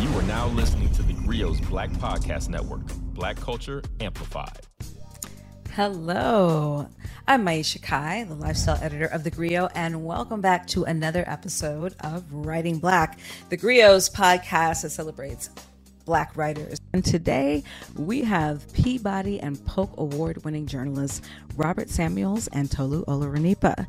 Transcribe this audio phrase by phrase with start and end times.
[0.00, 2.82] You are now listening to the Grio's Black Podcast Network,
[3.14, 4.60] Black Culture Amplified.
[5.72, 6.88] Hello,
[7.26, 11.96] I'm Maiysha Kai, the lifestyle editor of The Grio, and welcome back to another episode
[11.98, 15.50] of Writing Black, The Grio's podcast that celebrates
[16.04, 16.78] Black writers.
[16.92, 17.64] And today
[17.96, 21.22] we have Peabody and Polk Award winning journalists
[21.56, 23.88] Robert Samuels and Tolu Olorunnipa.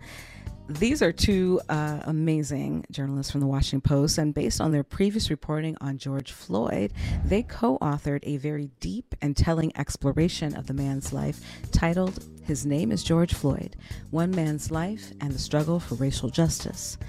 [0.70, 5.32] These are two uh, amazing journalists from the Washington Post, and based on their previous
[5.32, 6.94] reporting on George Floyd,
[7.26, 11.40] they co authored a very deep and telling exploration of the man's life
[11.72, 13.78] titled His Name is George Floyd
[14.12, 17.00] One Man's Life and the Struggle for Racial Justice.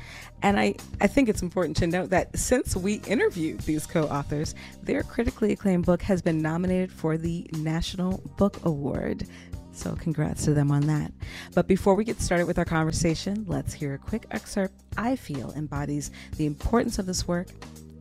[0.42, 4.54] And I, I think it's important to note that since we interviewed these co authors,
[4.82, 9.26] their critically acclaimed book has been nominated for the National Book Award.
[9.72, 11.12] So, congrats to them on that.
[11.54, 15.52] But before we get started with our conversation, let's hear a quick excerpt I feel
[15.52, 17.48] embodies the importance of this work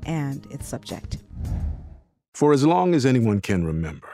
[0.05, 1.17] and its subject.
[2.33, 4.09] For as long as anyone can remember,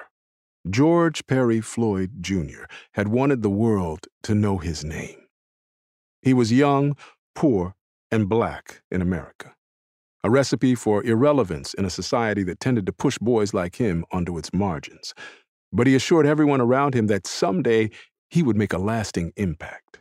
[0.69, 2.63] George Perry Floyd Jr.
[2.93, 5.27] had wanted the world to know his name.
[6.21, 6.97] He was young,
[7.35, 7.75] poor,
[8.11, 9.53] and black in America.
[10.23, 14.39] A recipe for irrelevance in a society that tended to push boys like him onto
[14.39, 15.13] its margins
[15.75, 17.89] but he assured everyone around him that someday
[18.29, 19.99] he would make a lasting impact.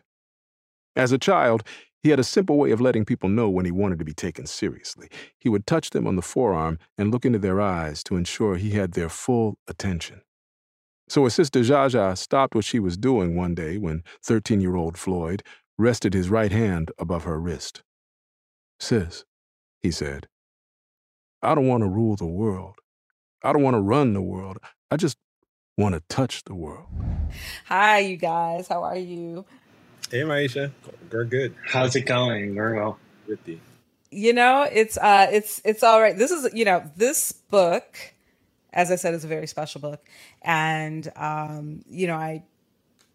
[0.96, 1.64] As a child,
[2.02, 4.46] he had a simple way of letting people know when he wanted to be taken
[4.46, 5.08] seriously.
[5.38, 8.72] He would touch them on the forearm and look into their eyes to ensure he
[8.72, 10.20] had their full attention.
[11.08, 14.96] So his sister Jaja stopped what she was doing one day when 13 year old
[14.96, 15.42] Floyd
[15.76, 17.82] rested his right hand above her wrist.
[18.78, 19.24] Sis,
[19.80, 20.28] he said,
[21.42, 22.76] I don't want to rule the world.
[23.42, 24.58] I don't want to run the world.
[24.90, 25.16] I just
[25.76, 26.86] want to touch the world.
[27.66, 28.68] Hi, you guys.
[28.68, 29.44] How are you?
[30.10, 30.70] Hey, Maiysha.
[31.10, 31.54] We're good.
[31.66, 32.54] How's it going?
[32.54, 32.98] Very well.
[33.26, 33.40] With
[34.10, 36.16] You know, it's uh, it's it's all right.
[36.16, 37.98] This is you know this book,
[38.72, 40.04] as I said, is a very special book,
[40.42, 42.44] and um, you know I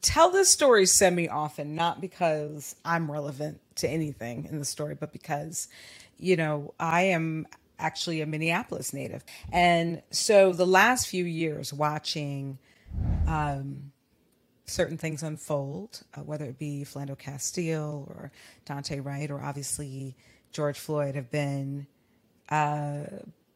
[0.02, 5.14] tell this story semi often, not because I'm relevant to anything in the story, but
[5.14, 5.70] because
[6.18, 7.48] you know I am
[7.80, 9.24] actually a Minneapolis native.
[9.52, 12.60] And so the last few years watching
[13.28, 13.92] um,
[14.66, 18.32] certain things unfold, uh, whether it be Philando Castile or
[18.66, 20.16] Daunte Wright or obviously
[20.52, 21.88] George Floyd, have been
[22.50, 23.04] uh,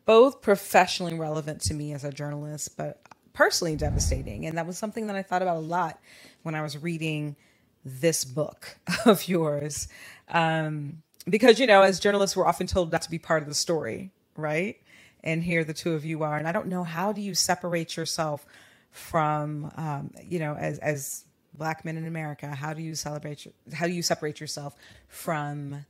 [0.05, 3.01] both professionally relevant to me as a journalist, but
[3.33, 4.45] personally devastating.
[4.45, 5.99] And that was something that I thought about a lot
[6.43, 7.35] when I was reading
[7.83, 9.87] this book of yours.
[10.29, 13.55] Um, because you know as journalists we're often told not to be part of the
[13.55, 14.77] story right?
[15.23, 16.37] And here the two of you are.
[16.37, 18.45] And i don't know how do you separate yourself
[18.91, 23.53] from um, you know as as black men in america how do you celebrate your,
[23.73, 24.75] how do you separate yourself
[25.07, 25.85] from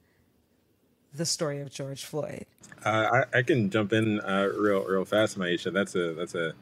[1.13, 2.45] the story of george floyd?
[2.85, 5.71] Uh, I, I, can jump in uh, real real fast maiysha.
[5.71, 6.53] That's a that's a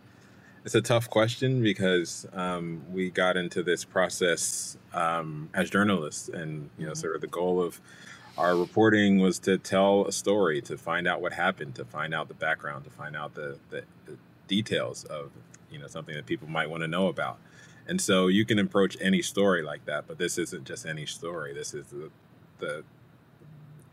[0.63, 6.69] it's a tough question because um, we got into this process um, as journalists and
[6.77, 6.99] you know mm-hmm.
[6.99, 7.81] sort of the goal of
[8.37, 12.27] our reporting was to tell a story, to find out what happened, to find out
[12.27, 15.31] the background, to find out the, the, the details of
[15.71, 17.39] you know something that people might want to know about.
[17.87, 21.53] And so you can approach any story like that, but this isn't just any story.
[21.53, 22.09] This is the,
[22.59, 22.83] the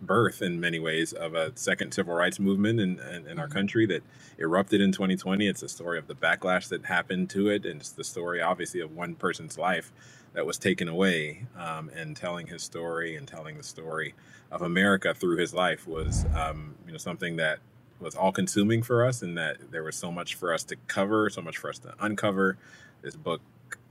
[0.01, 3.55] birth in many ways of a second civil rights movement in, in, in, our mm-hmm.
[3.55, 4.03] country that
[4.39, 5.49] erupted in 2020.
[5.49, 8.81] It's a story of the backlash that happened to it, and it's the story, obviously,
[8.81, 9.91] of one person's life
[10.39, 11.45] that was taken away.
[11.59, 14.15] Um, and telling his story and telling the story
[14.53, 17.59] of America through his life was, um, you know, something that
[17.99, 21.29] was all consuming for us, and that there was so much for us to cover,
[21.29, 22.57] so much for us to uncover.
[23.03, 23.41] This book,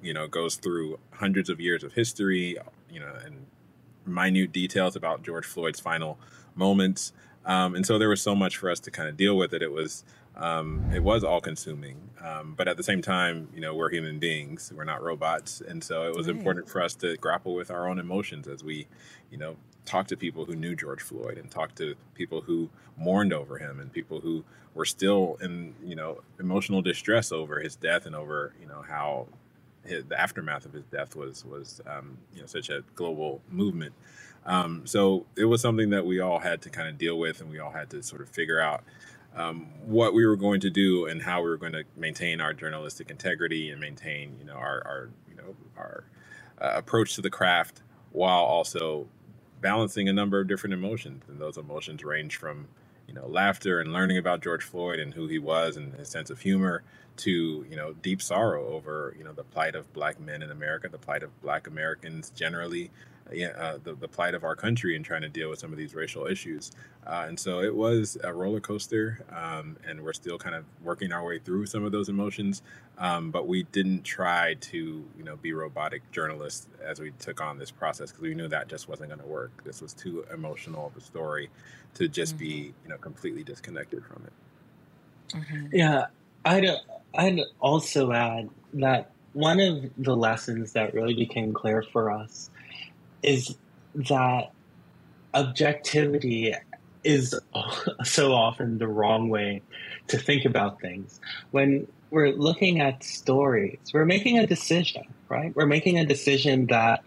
[0.02, 2.58] you know, goes through hundreds of years of history,
[2.90, 3.46] you know, and
[4.06, 6.18] minute details about George Floyd's final
[6.56, 7.12] moments.
[7.46, 9.62] Um, and so there was so much for us to kind of deal with it.
[9.62, 10.06] It was
[10.38, 11.98] um, it was all consuming.
[12.24, 15.62] Um, but at the same time, you know, we're human beings, we're not robots.
[15.62, 16.36] And so it was right.
[16.36, 18.88] important for us to grapple with our own emotions as we,
[19.32, 19.56] you know,
[19.86, 23.80] talk to people who knew George Floyd and talk to people who mourned over him
[23.80, 24.44] and people who
[24.74, 29.28] were still in, you know, emotional distress over his death and over, you know, how
[29.86, 33.94] his, the aftermath of his death was, was um, you know, such a global movement.
[34.46, 37.50] Um, so it was something that we all had to kind of deal with and
[37.50, 38.84] we all had to sort of figure out
[39.38, 42.54] um, what we were going to do and how we were going to maintain our
[42.54, 46.04] journalistic integrity and maintain, you know, our, our you know, our
[46.60, 49.08] uh, approach to the craft while also
[49.62, 51.24] balancing a number of different emotions.
[51.28, 52.68] And those emotions range from,
[53.08, 56.32] you know, laughter and learning about George Floyd and who he was and his sense
[56.32, 56.84] of humor
[57.18, 60.90] to, you know, deep sorrow over, you know, the plight of black men in America,
[60.90, 62.90] the plight of black Americans generally,
[63.30, 65.94] uh, the, the plight of our country and trying to deal with some of these
[65.94, 66.72] racial issues.
[67.06, 71.12] Uh, and so it was a roller coaster, um, and we're still kind of working
[71.12, 72.62] our way through some of those emotions.
[72.98, 74.78] Um, but we didn't try to,
[75.18, 78.68] you know, be robotic journalists as we took on this process because we knew that
[78.68, 79.64] just wasn't going to work.
[79.64, 81.50] This was too emotional of a story
[81.96, 82.46] to just mm-hmm.
[82.46, 84.34] be, you know, completely disconnected from it.
[85.36, 85.76] Mm-hmm.
[85.76, 86.06] Yeah,
[86.46, 86.70] I'd
[87.16, 92.50] I'd also add that one of the lessons that really became clear for us
[93.24, 93.56] is
[93.96, 94.52] that
[95.34, 96.54] objectivity
[97.04, 97.40] is
[98.04, 99.62] so often the wrong way
[100.08, 101.20] to think about things.
[101.52, 105.56] When we're looking at stories, we're making a decision, right?
[105.56, 107.04] We're making a decision that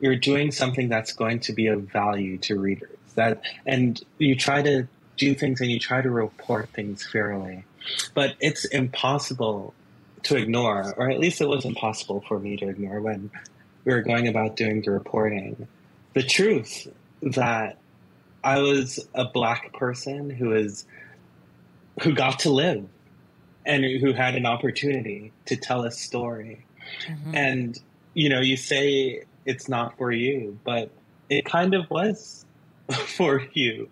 [0.00, 2.90] you're doing something that's going to be of value to readers.
[3.14, 7.64] That and you try to do things and you try to report things fairly.
[8.14, 9.74] But it's impossible
[10.24, 13.30] to ignore, or at least it was impossible for me to ignore when
[13.84, 15.68] we were going about doing the reporting,
[16.14, 16.88] the truth
[17.22, 17.78] that
[18.42, 20.86] I was a black person who is
[22.02, 22.86] who got to live
[23.64, 26.64] and who had an opportunity to tell a story.
[27.06, 27.34] Mm-hmm.
[27.34, 27.80] And
[28.14, 30.90] you know, you say it's not for you, but
[31.28, 32.44] it kind of was
[32.92, 33.88] for you.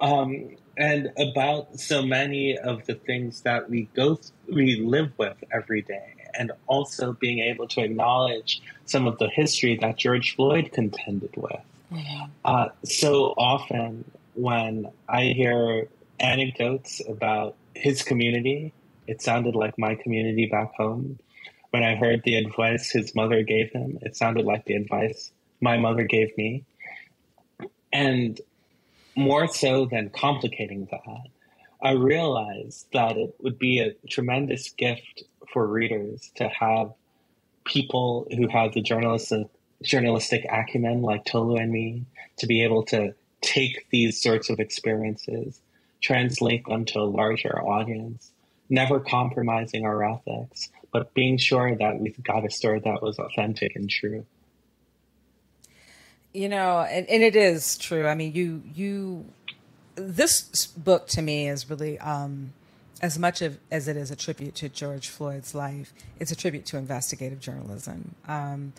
[0.00, 4.18] Um, and about so many of the things that we go
[4.52, 9.76] we live with every day and also being able to acknowledge some of the history
[9.80, 11.60] that George Floyd contended with.
[11.92, 12.24] Mm-hmm.
[12.44, 14.04] Uh, so often
[14.34, 15.88] when I hear
[16.20, 18.72] anecdotes about his community,
[19.06, 21.18] it sounded like my community back home.
[21.70, 25.76] When I heard the advice his mother gave him, it sounded like the advice my
[25.76, 26.64] mother gave me.
[27.92, 28.40] And
[29.16, 31.28] more so than complicating that,
[31.82, 36.92] I realized that it would be a tremendous gift for readers to have
[37.64, 39.48] people who have the journalistic
[39.82, 42.04] journalistic acumen like Tolu and me
[42.38, 45.60] to be able to take these sorts of experiences,
[46.00, 48.30] translate them to a larger audience,
[48.70, 53.76] never compromising our ethics, but being sure that we've got a story that was authentic
[53.76, 54.24] and true.
[56.32, 58.06] You know, and, and it is true.
[58.06, 59.24] I mean, you you
[59.94, 62.52] this book to me is really um,
[63.00, 65.92] as much of, as it is a tribute to George Floyd's life.
[66.18, 68.14] It's a tribute to investigative journalism.
[68.26, 68.72] Um,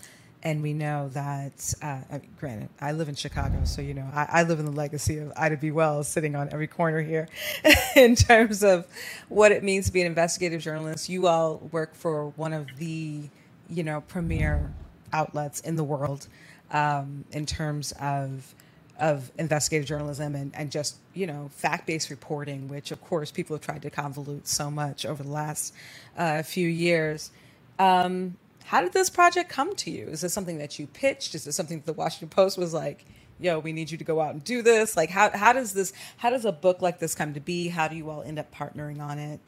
[0.44, 4.08] and we know that, uh, I mean, granted, I live in Chicago, so you know
[4.14, 5.72] I, I, live in the legacy of Ida B.
[5.72, 7.28] Wells sitting on every corner here,
[7.96, 8.86] in terms of
[9.28, 11.10] what it means to be an investigative journalist.
[11.10, 13.24] You all work for one of the,
[13.72, 14.72] you know, premier
[15.12, 16.28] outlets in the world
[16.70, 18.54] um, in terms of
[19.00, 23.64] of investigative journalism and, and just you know fact-based reporting which of course people have
[23.64, 25.74] tried to convolute so much over the last
[26.18, 27.32] uh, few years.
[27.78, 30.08] Um, how did this project come to you?
[30.08, 31.36] Is this something that you pitched?
[31.36, 33.06] Is this something that the washington post was like
[33.40, 34.96] yo we need you to go out and do this?
[34.96, 37.68] Like how, how does this how does a book like this come to be?
[37.68, 39.40] How do you all end up partnering on it?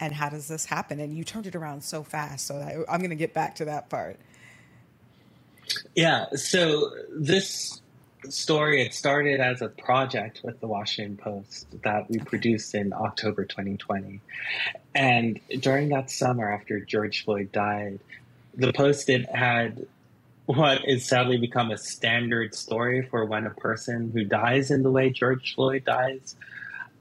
[0.00, 1.00] And how does this happen?
[1.00, 3.66] And you turned it around so fast so I, i'm going to get back to
[3.66, 4.18] that part.
[5.94, 7.80] Yeah so this
[8.32, 13.44] story, it started as a project with the Washington Post that we produced in October
[13.44, 14.20] 2020.
[14.94, 18.00] And during that summer after George Floyd died,
[18.54, 19.86] the Post it had
[20.46, 24.90] what is sadly become a standard story for when a person who dies in the
[24.90, 26.36] way George Floyd dies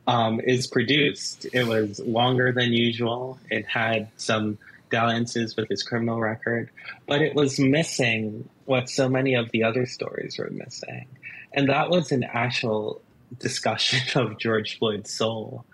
[0.08, 1.46] um, is produced.
[1.54, 3.40] It was longer than usual.
[3.50, 4.58] It had some
[4.90, 6.70] dalliances with his criminal record,
[7.08, 11.08] but it was missing what so many of the other stories were missing.
[11.54, 13.02] And that was an actual
[13.40, 15.66] discussion of George Floyd's soul.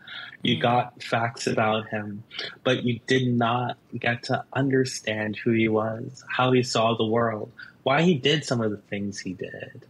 [0.43, 0.61] You mm.
[0.61, 2.23] got facts about him,
[2.63, 7.51] but you did not get to understand who he was, how he saw the world,
[7.83, 9.85] why he did some of the things he did.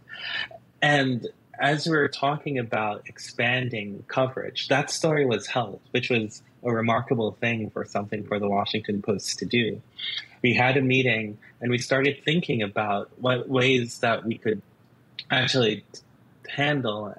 [0.80, 6.72] And as we were talking about expanding coverage, that story was held, which was a
[6.72, 9.80] remarkable thing for something for the Washington Post to do.
[10.42, 14.62] We had a meeting and we started thinking about what ways that we could
[15.30, 15.84] actually
[16.48, 17.14] handle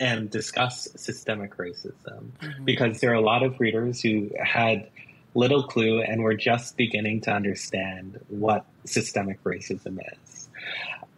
[0.00, 2.64] and discuss systemic racism mm-hmm.
[2.64, 4.88] because there are a lot of readers who had
[5.34, 10.48] little clue and were just beginning to understand what systemic racism is.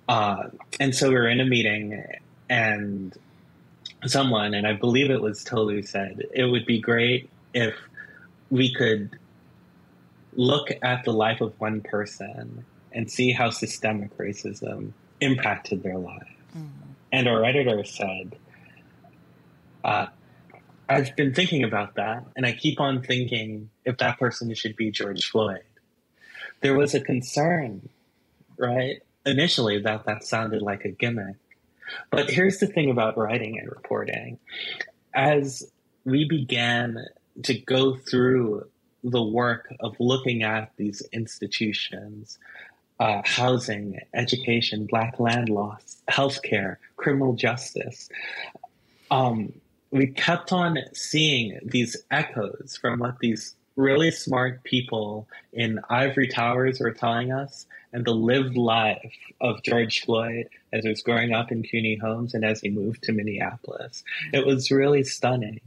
[0.09, 0.45] Uh,
[0.79, 2.05] and so we were in a meeting
[2.49, 3.17] and
[4.07, 7.75] someone, and I believe it was Tolu, said it would be great if
[8.51, 9.19] we could
[10.35, 16.27] look at the life of one person and see how systemic racism impacted their lives.
[16.57, 16.91] Mm-hmm.
[17.13, 18.37] And our editor said,
[19.85, 20.07] uh,
[20.89, 24.91] I've been thinking about that, and I keep on thinking if that person should be
[24.91, 25.63] George Floyd.
[26.61, 27.89] There was a concern,
[28.59, 31.37] right, initially that that sounded like a gimmick.
[32.11, 34.39] But here's the thing about writing and reporting.
[35.15, 35.71] As
[36.05, 37.07] we began
[37.43, 38.67] to go through
[39.03, 42.39] the work of looking at these institutions,
[43.01, 48.09] uh, housing, education, black land loss, healthcare, criminal justice,
[49.11, 49.53] um,
[49.91, 56.81] we kept on seeing these echoes from what these really smart people in ivory towers
[56.81, 61.53] were telling us and the lived life of George Floyd as he was growing up
[61.53, 64.03] in Cuney homes and as he moved to Minneapolis.
[64.33, 65.61] It was really stunning.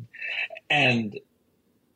[0.69, 1.17] And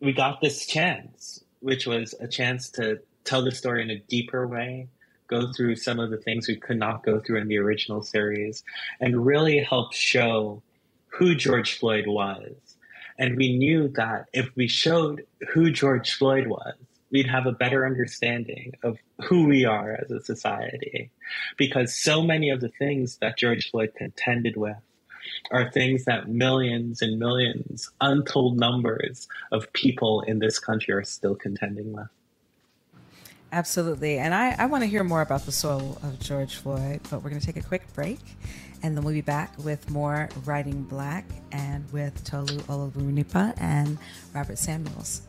[0.02, 4.48] we got this chance, which was a chance to tell the story in a deeper
[4.48, 4.88] way,
[5.28, 8.64] go through some of the things we could not go through in the original series,
[9.00, 10.62] and really help show
[11.08, 12.54] who George Floyd was.
[13.20, 16.74] And we knew that if we showed who George Floyd was,
[17.12, 21.12] we'd have a better understanding of who we are as a society.
[21.58, 24.78] Because so many of the things that George Floyd contended with
[25.52, 31.36] are things that millions and millions, untold numbers of people in this country are still
[31.36, 32.08] contending with.
[33.54, 34.18] Absolutely.
[34.18, 37.30] And I, I want to hear more about the soul of George Floyd, but we're
[37.30, 38.20] going to take a quick break
[38.84, 43.98] and then we'll be back with more Writing Black and with Tolu Olorunnipa and
[44.34, 45.22] Robert Samuels.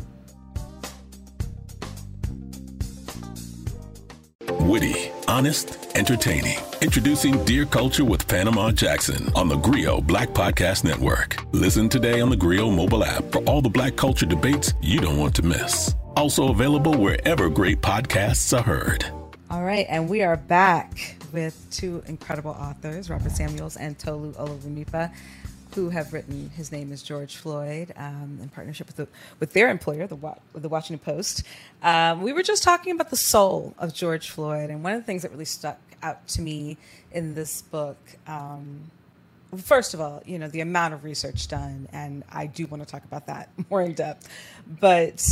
[4.60, 6.58] Witty, honest, entertaining.
[6.82, 11.42] Introducing Dear Culture with Panama Jackson on the Grio Black Podcast Network.
[11.52, 15.16] Listen today on the Grio mobile app for all the black culture debates you don't
[15.16, 15.94] want to miss.
[16.16, 19.06] Also available wherever great podcasts are heard.
[19.48, 25.14] All right, and we are back with two incredible authors, Robert Samuels and Tolu Olorunnipa,
[25.74, 29.08] who have written "His Name Is George Floyd" um, in partnership with the,
[29.40, 30.18] with their employer, the
[30.54, 31.44] the Washington Post.
[31.82, 35.06] Um, we were just talking about the soul of George Floyd, and one of the
[35.06, 36.76] things that really stuck out to me
[37.12, 37.98] in this book.
[38.26, 38.90] Um,
[39.56, 42.88] first of all, you know, the amount of research done, and I do want to
[42.88, 44.28] talk about that more in depth.
[44.80, 45.26] But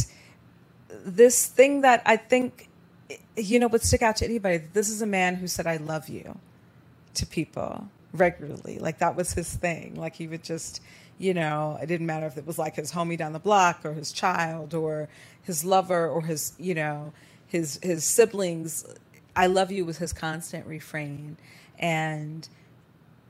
[1.04, 2.68] this thing that I think
[3.37, 4.59] you know, would stick out to anybody.
[4.73, 6.38] This is a man who said, I love you
[7.14, 8.79] to people regularly.
[8.79, 9.95] Like that was his thing.
[9.97, 10.83] Like he would just,
[11.19, 13.93] you know, it didn't matter if it was like his homie down the block or
[13.93, 15.09] his child or
[15.43, 17.12] his lover or his, you know,
[17.47, 18.85] his his siblings.
[19.37, 21.37] I love you was his constant refrain.
[21.79, 22.49] And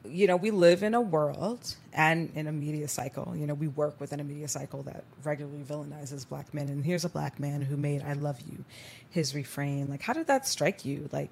[0.08, 3.34] you know, we live in a world and in a media cycle.
[3.36, 6.68] You know, we work within a media cycle that regularly villainizes black men.
[6.68, 8.64] And here's a black man who made "I love you"
[9.10, 9.88] his refrain.
[9.88, 11.08] Like, how did that strike you?
[11.12, 11.30] Like,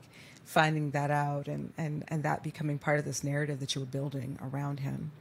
[0.48, 3.86] finding that out and and and that becoming part of this narrative that you were
[3.86, 5.12] building around him.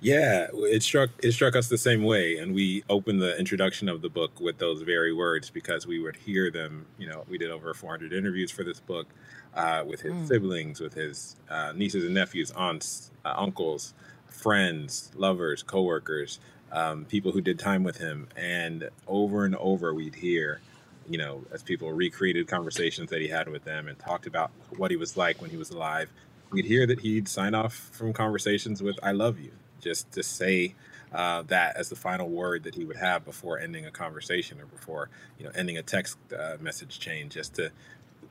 [0.00, 4.02] Yeah, it struck it struck us the same way, and we opened the introduction of
[4.02, 6.86] the book with those very words because we would hear them.
[6.98, 9.06] You know, we did over 400 interviews for this book
[9.54, 10.26] uh, with his mm.
[10.26, 13.94] siblings, with his uh, nieces and nephews, aunts, uh, uncles,
[14.26, 16.40] friends, lovers, coworkers,
[16.72, 20.60] um, people who did time with him, and over and over we'd hear,
[21.10, 24.90] you know, as people recreated conversations that he had with them and talked about what
[24.90, 26.08] he was like when he was alive,
[26.50, 30.74] we'd hear that he'd sign off from conversations with "I love you." just to say
[31.12, 34.66] uh, that as the final word that he would have before ending a conversation or
[34.66, 37.72] before you know ending a text uh, message chain, just to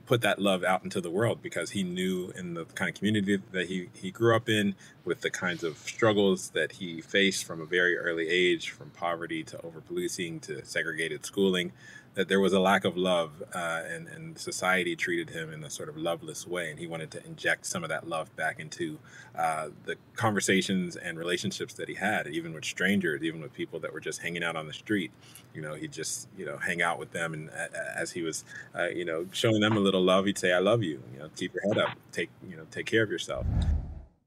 [0.06, 3.40] put that love out into the world because he knew in the kind of community
[3.52, 4.74] that he, he grew up in
[5.06, 9.44] with the kinds of struggles that he faced from a very early age from poverty
[9.44, 11.72] to over policing to segregated schooling
[12.20, 15.70] that there was a lack of love uh, and, and society treated him in a
[15.70, 16.70] sort of loveless way.
[16.70, 19.00] And he wanted to inject some of that love back into
[19.38, 23.94] uh, the conversations and relationships that he had, even with strangers, even with people that
[23.94, 25.12] were just hanging out on the street.
[25.56, 27.34] You know, he'd just, you know, hang out with them.
[27.34, 27.50] And
[27.96, 28.44] as he was,
[28.78, 31.30] uh, you know, showing them a little love, he'd say, I love you, you know,
[31.38, 33.46] keep your head up, take, you know, take care of yourself.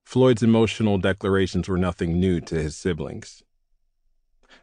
[0.02, 3.42] Floyd's emotional declarations were nothing new to his siblings.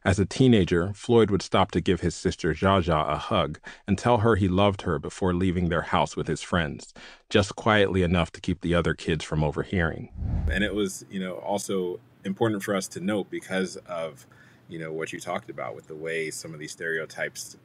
[0.06, 4.20] As a teenager, Floyd would stop to give his sister Jaja a hug and tell
[4.20, 6.94] her he loved her before leaving their house with his friends,
[7.29, 10.10] just quietly enough to keep the other kids from overhearing.
[10.50, 14.25] And it was, you know, also important for us to note because of,
[14.70, 17.58] you know, what you talked about with the way some of these stereotypes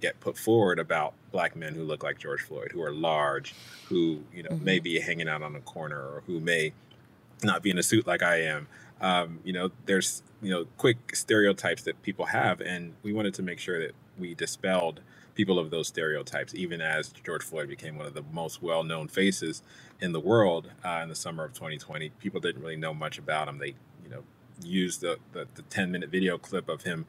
[0.00, 3.54] get put forward about black men who look like George Floyd, who are large,
[3.88, 4.64] who, you know, mm-hmm.
[4.64, 6.72] may be hanging out on a corner or who may
[7.42, 8.66] not be in a suit like I am.
[9.02, 13.42] Um, you know, there's you know quick stereotypes that people have, and we wanted to
[13.42, 15.00] make sure that we dispelled
[15.34, 16.54] people of those stereotypes.
[16.54, 19.62] Even as George Floyd became one of the most well-known faces
[20.00, 23.48] in the world uh, in the summer of 2020, people didn't really know much about
[23.48, 23.58] him.
[23.58, 24.24] They you know
[24.64, 27.06] used the the, the 10 minute video clip of him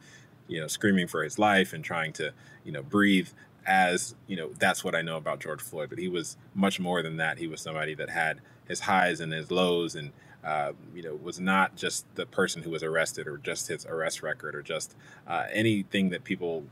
[0.48, 2.34] you know screaming for his life and trying to
[2.66, 3.30] you know breathe
[3.66, 7.02] as you know that's what I know about George Floyd, but he was much more
[7.02, 7.38] than that.
[7.38, 10.12] He was somebody that had his highs and his lows, and
[10.46, 14.22] uh, you know was not just the person who was arrested or just his arrest
[14.22, 14.96] record or just
[15.28, 16.64] uh, anything that people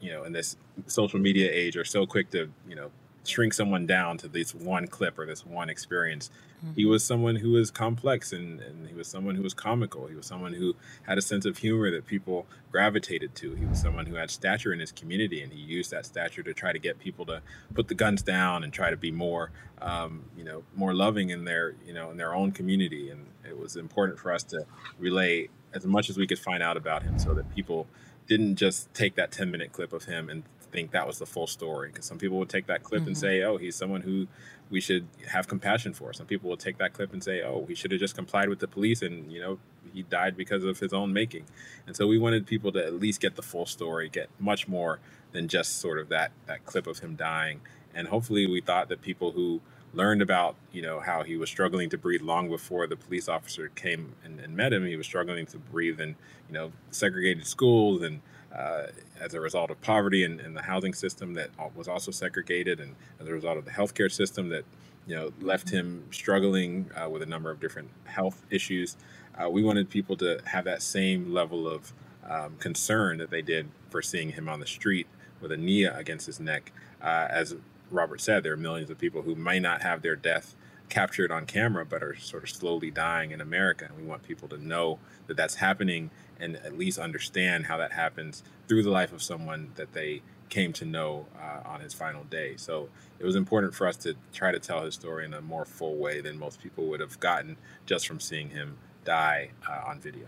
[0.00, 0.56] you know in this
[0.86, 2.90] social media age are so quick to you know
[3.24, 6.30] shrink someone down to this one clip or this one experience.
[6.64, 6.74] Mm-hmm.
[6.74, 10.06] He was someone who was complex and, and he was someone who was comical.
[10.06, 13.54] He was someone who had a sense of humor that people gravitated to.
[13.54, 16.54] He was someone who had stature in his community and he used that stature to
[16.54, 17.42] try to get people to
[17.74, 19.50] put the guns down and try to be more,
[19.80, 23.10] um, you know, more loving in their, you know, in their own community.
[23.10, 24.66] And it was important for us to
[24.98, 27.86] relay as much as we could find out about him so that people
[28.26, 31.46] didn't just take that 10 minute clip of him and think that was the full
[31.46, 33.08] story because some people would take that clip mm-hmm.
[33.08, 34.26] and say, "Oh, he's someone who
[34.70, 37.76] we should have compassion for." Some people will take that clip and say, "Oh, he
[37.76, 39.58] should have just complied with the police and you know
[39.92, 41.44] he died because of his own making."
[41.86, 44.98] And so we wanted people to at least get the full story, get much more
[45.30, 47.60] than just sort of that that clip of him dying.
[47.94, 49.60] And hopefully, we thought that people who
[49.92, 53.68] learned about you know how he was struggling to breathe long before the police officer
[53.76, 54.84] came and, and met him.
[54.84, 56.16] He was struggling to breathe in
[56.48, 58.20] you know segregated schools and
[58.54, 58.86] uh,
[59.20, 62.94] as a result of poverty and, and, the housing system that was also segregated, and
[63.20, 64.64] as a result of the healthcare system that
[65.06, 68.96] you know left him struggling uh, with a number of different health issues.
[69.36, 71.92] Uh, we wanted people to have that same level of
[72.28, 75.06] um, concern that they did for seeing him on the street
[75.40, 76.72] with a knee against his neck.
[77.02, 77.56] Uh, as
[77.90, 80.54] Robert said, there are millions of people who may not have their death
[80.88, 83.86] captured on camera, but are sort of slowly dying in America.
[83.86, 86.10] And we want people to know that that's happening
[86.40, 90.72] and at least understand how that happens through the life of someone that they came
[90.72, 92.54] to know uh, on his final day.
[92.56, 92.88] So
[93.18, 95.96] it was important for us to try to tell his story in a more full
[95.96, 100.26] way than most people would have gotten just from seeing him die uh, on video.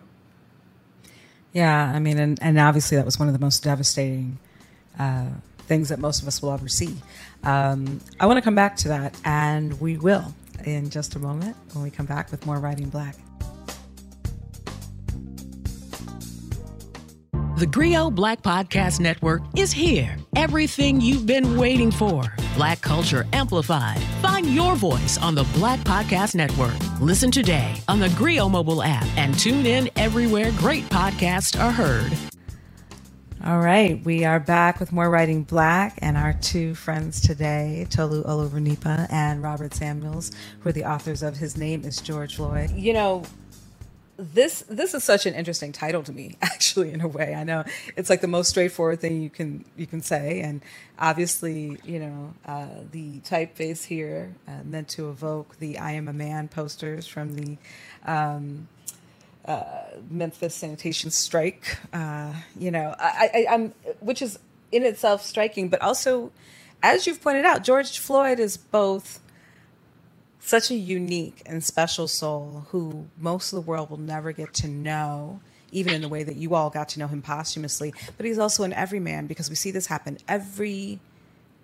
[1.52, 4.38] Yeah, I mean, and, and obviously that was one of the most devastating
[4.98, 5.28] uh,
[5.60, 6.96] things that most of us will ever see.
[7.44, 10.34] Um, I want to come back to that, and we will
[10.64, 13.16] in just a moment when we come back with more Writing Black.
[17.56, 20.18] The Grio Black Podcast Network is here.
[20.36, 22.22] Everything you've been waiting for.
[22.54, 23.98] Black Culture Amplified.
[24.20, 26.74] Find your voice on the Black Podcast Network.
[27.00, 32.12] Listen today on the Grio mobile app and tune in everywhere great podcasts are heard.
[33.42, 38.22] All right, we are back with more Writing Black and our two friends today, Tolu
[38.24, 42.72] Olorunnipa and Robert Samuels, who are the authors of His Name is George Floyd.
[42.72, 43.22] You know,
[44.18, 47.34] this this is such an interesting title to me actually in a way.
[47.34, 47.64] I know
[47.96, 50.40] it's like the most straightforward thing you can you can say.
[50.40, 50.62] And
[50.98, 56.12] obviously you know uh, the typeface here uh, meant to evoke the i am a
[56.12, 57.56] man posters from the
[58.04, 58.68] um,
[59.44, 59.62] uh,
[60.10, 61.78] memphis sanitation strike.
[61.92, 64.38] Uh, you know I, I, i'm which is
[64.72, 66.32] in itself striking but also
[66.82, 69.20] as you've pointed out george floyd is both
[70.46, 74.68] such a unique and special soul who most of the world will never get to
[74.68, 75.40] know,
[75.72, 77.92] even in the way that you all got to know him posthumously.
[78.16, 81.00] But he's also an everyman because we see this happen every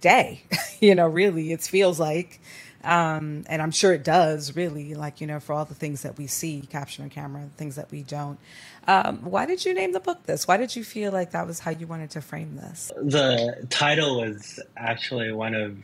[0.01, 0.43] day.
[0.81, 2.41] you know, really, it feels like.
[2.83, 6.19] Um, and I'm sure it does, really, like, you know, for all the things that
[6.19, 8.41] we see captured on camera, things that we don't.
[8.89, 10.49] Um, why did you name the book this?
[10.49, 12.91] Why did you feel like that was how you wanted to frame this?
[12.97, 15.77] The title was actually one of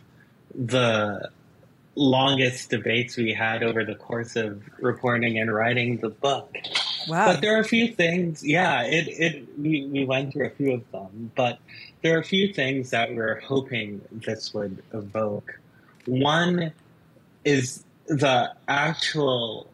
[0.53, 1.31] the
[1.99, 6.55] longest debates we had over the course of reporting and writing the book.
[7.09, 7.33] Wow.
[7.33, 10.75] But there are a few things, yeah, it, it we, we went through a few
[10.75, 11.59] of them, but
[12.03, 15.59] there are a few things that we're hoping this would evoke.
[16.07, 16.73] One
[17.45, 19.69] is the actual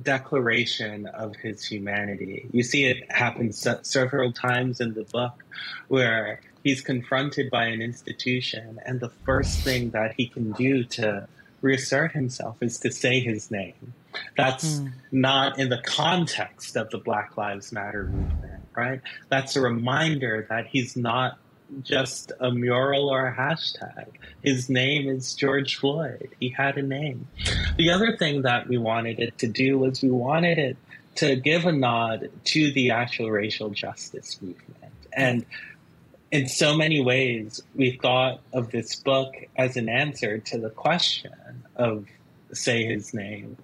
[0.00, 2.48] declaration of his humanity.
[2.52, 5.42] You see it happen several times in the book
[5.88, 11.26] where he's confronted by an institution, and the first thing that he can do to
[11.60, 13.94] reassert himself is to say his name.
[14.36, 14.92] That's mm.
[15.12, 19.00] not in the context of the Black Lives Matter movement, right?
[19.28, 21.38] That's a reminder that he's not
[21.82, 24.06] just a mural or a hashtag.
[24.42, 26.30] His name is George Floyd.
[26.38, 27.26] He had a name.
[27.76, 30.76] The other thing that we wanted it to do was we wanted it
[31.16, 34.92] to give a nod to the actual racial justice movement.
[35.12, 35.46] And
[36.30, 41.32] in so many ways, we thought of this book as an answer to the question
[41.76, 42.06] of
[42.52, 43.56] say his name.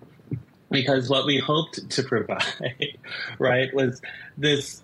[0.71, 2.99] Because what we hoped to provide,
[3.39, 4.01] right, was
[4.39, 4.83] this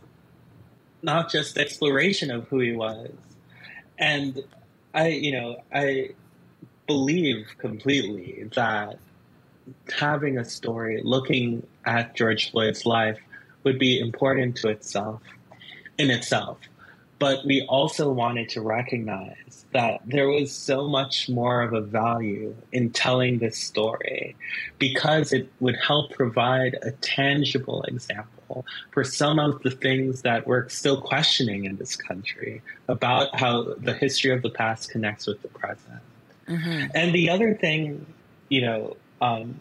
[1.03, 3.11] not just exploration of who he was.
[3.97, 4.43] And
[4.93, 6.11] I, you know, I
[6.87, 8.99] believe completely that
[9.97, 13.19] having a story looking at George Floyd's life
[13.65, 15.23] would be important to itself,
[15.97, 16.59] in itself
[17.19, 22.55] but we also wanted to recognize that there was so much more of a value
[22.73, 24.37] in telling this story
[24.79, 30.69] because it would help provide a tangible example for some of the things that we're
[30.69, 35.49] still questioning in this country about how the history of the past connects with the
[35.49, 36.01] present.
[36.47, 36.87] Mm-hmm.
[36.95, 38.07] And the other thing,
[38.49, 39.61] you know, um,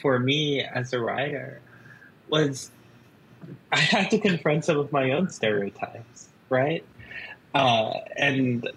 [0.00, 1.60] for me as a writer
[2.28, 2.70] was
[3.72, 6.84] I had to confront some of my own stereotypes, right?
[7.58, 8.70] Uh, and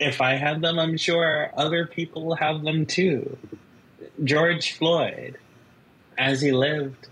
[0.00, 3.36] if I have them, I'm sure other people have them too.
[4.24, 5.36] George Floyd,
[6.16, 7.06] as he lived,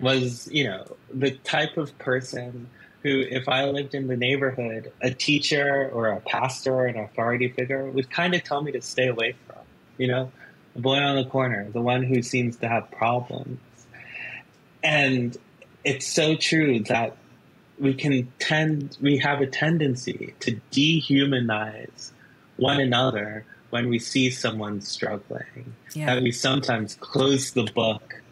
[0.00, 2.68] was, you know, the type of person
[3.04, 7.50] who, if I lived in the neighborhood, a teacher or a pastor or an authority
[7.50, 9.62] figure would kind of tell me to stay away from,
[9.98, 10.32] you know,
[10.74, 13.60] the boy on the corner, the one who seems to have problems.
[14.82, 15.36] And
[15.84, 17.16] it's so true that
[17.80, 22.12] we can tend we have a tendency to dehumanize
[22.56, 26.06] one another when we see someone struggling yeah.
[26.06, 28.22] that we sometimes close the book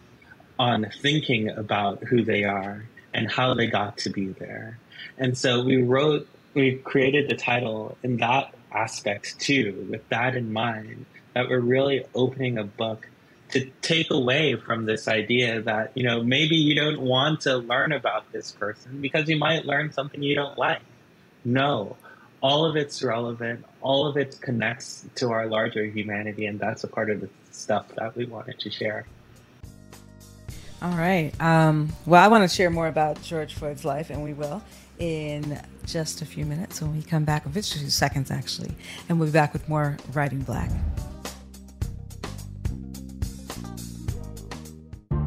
[0.59, 4.79] on thinking about who they are and how they got to be there
[5.19, 10.53] and so we wrote we created the title in that aspect too with that in
[10.53, 13.09] mind that we're really opening a book
[13.51, 17.93] to take away from this idea that you know maybe you don't want to learn
[17.93, 20.83] about this person because you might learn something you don't like.
[21.45, 21.97] No.
[22.43, 23.65] All of it's relevant.
[23.81, 27.87] All of it connects to our larger humanity and that's a part of the stuff
[27.97, 29.07] that we wanted to share.
[30.83, 31.33] All right.
[31.41, 34.63] Um, well i want to share more about george floyd's life and we will
[34.99, 37.51] in just a few minutes when we come back.
[37.53, 38.75] Just a few seconds actually.
[39.09, 40.71] And we'll be back with more writing black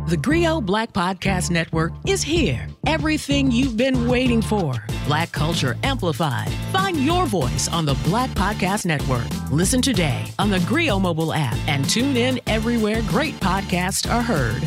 [0.10, 2.68] The Grio Black Podcast Network is here.
[2.88, 4.74] Everything you've been waiting for.
[5.06, 6.52] Black Culture Amplified.
[6.72, 9.28] Find your voice on the Black Podcast Network.
[9.52, 14.64] Listen today on the Grio mobile app and tune in everywhere great podcasts are heard.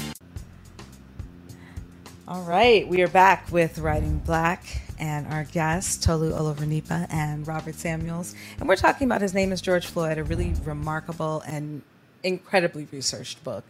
[2.28, 4.64] All right, we are back with Writing Black
[5.00, 8.36] and our guests, Tolu Olorunnipa and Robert Samuels.
[8.60, 11.82] And we're talking about his name is George Floyd, a really remarkable and
[12.22, 13.64] incredibly researched book.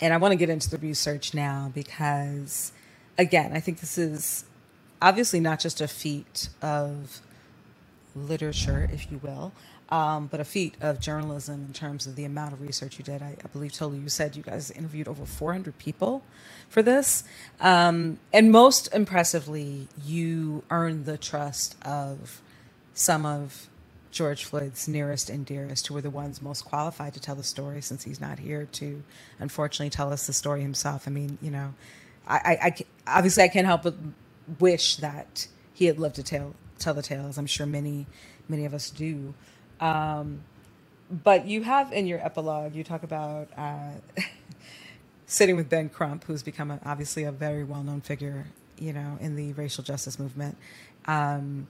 [0.00, 2.72] And I want to get into the research now because,
[3.18, 4.44] again, I think this is
[5.00, 7.20] obviously not just a feat of
[8.14, 9.52] literature, if you will,
[9.90, 13.22] um, but a feat of journalism in terms of the amount of research you did.
[13.22, 16.22] I, I believe, Tolu, you said you guys interviewed over 400 people
[16.68, 17.24] for this.
[17.60, 22.40] Um, and most impressively, you earned the trust of
[22.94, 23.68] some of
[24.16, 27.82] George Floyd's nearest and dearest, who were the ones most qualified to tell the story,
[27.82, 29.02] since he's not here to,
[29.38, 31.06] unfortunately, tell us the story himself.
[31.06, 31.74] I mean, you know,
[32.26, 33.94] I, I, I obviously I can't help but
[34.58, 37.36] wish that he had lived to tell tell the tales.
[37.36, 38.06] I'm sure many
[38.48, 39.34] many of us do.
[39.80, 40.40] Um,
[41.10, 43.90] but you have in your epilogue, you talk about uh,
[45.26, 48.46] sitting with Ben Crump, who's become a, obviously a very well known figure,
[48.78, 50.56] you know, in the racial justice movement.
[51.04, 51.66] Um,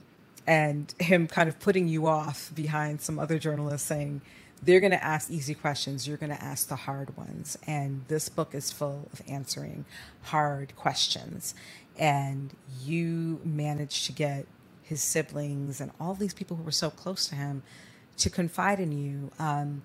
[0.47, 4.21] and him kind of putting you off behind some other journalists saying
[4.63, 6.07] they're going to ask easy questions.
[6.07, 7.57] You're going to ask the hard ones.
[7.67, 9.85] And this book is full of answering
[10.23, 11.53] hard questions.
[11.99, 14.47] And you managed to get
[14.81, 17.61] his siblings and all these people who were so close to him
[18.17, 19.31] to confide in you.
[19.37, 19.83] Um,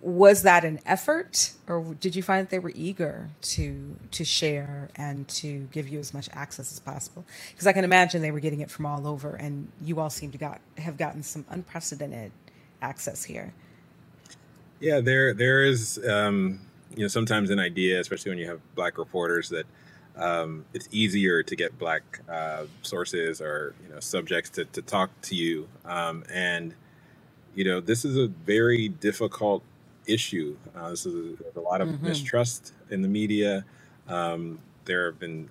[0.00, 4.88] was that an effort or did you find that they were eager to to share
[4.96, 7.24] and to give you as much access as possible?
[7.50, 10.30] Because i can imagine they were getting it from all over and you all seem
[10.32, 12.32] to got have gotten some unprecedented
[12.82, 13.52] access here.
[14.80, 16.60] Yeah there there is um,
[16.96, 19.66] you know sometimes an idea especially when you have black reporters that
[20.16, 25.10] um, it's easier to get black uh, sources or you know subjects to, to talk
[25.22, 25.68] to you.
[25.84, 26.74] Um, and
[27.54, 29.62] you know this is a very difficult
[30.06, 30.56] issue.
[30.74, 32.06] Uh, this is a, a lot of mm-hmm.
[32.06, 33.64] mistrust in the media.
[34.08, 35.48] Um, there have been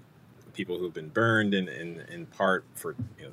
[0.54, 3.32] people who've been burned in, in, in part for you know,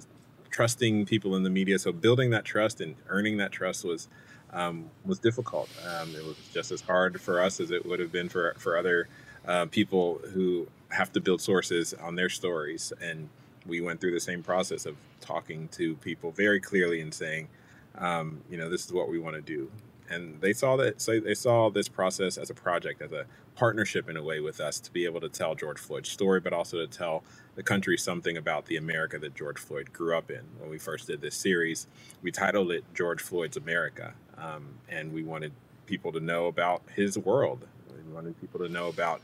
[0.50, 1.78] trusting people in the media.
[1.78, 4.08] So building that trust and earning that trust was
[4.52, 5.68] um, was difficult.
[5.86, 8.76] Um, it was just as hard for us as it would have been for for
[8.76, 9.08] other
[9.46, 12.92] uh, people who have to build sources on their stories.
[13.00, 13.28] And
[13.66, 17.48] we went through the same process of talking to people very clearly and saying,
[17.96, 19.70] um, you know, this is what we want to do
[20.10, 24.08] and they saw that so they saw this process as a project as a partnership
[24.08, 26.78] in a way with us to be able to tell george floyd's story but also
[26.78, 27.22] to tell
[27.54, 31.06] the country something about the america that george floyd grew up in when we first
[31.06, 31.86] did this series
[32.22, 35.52] we titled it george floyd's america um, and we wanted
[35.86, 37.66] people to know about his world
[38.06, 39.20] we wanted people to know about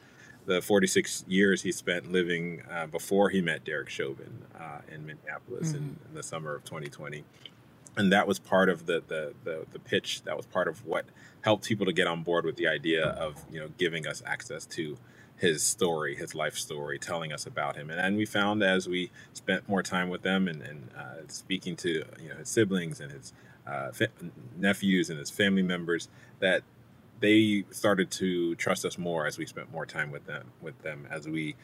[0.46, 5.68] the 46 years he spent living uh, before he met Derek Chauvin uh, in Minneapolis
[5.68, 5.76] mm-hmm.
[5.76, 7.24] in, in, the summer of 2020.
[7.96, 10.22] And that was part of the, the, the the pitch.
[10.24, 11.06] That was part of what
[11.40, 14.66] helped people to get on board with the idea of you know giving us access
[14.66, 14.98] to
[15.38, 17.90] his story, his life story, telling us about him.
[17.90, 21.76] And, and we found as we spent more time with them and, and uh, speaking
[21.76, 23.32] to you know his siblings and his
[23.66, 23.90] uh,
[24.56, 26.08] nephews and his family members
[26.40, 26.62] that
[27.20, 31.06] they started to trust us more as we spent more time with them with them
[31.10, 31.56] as we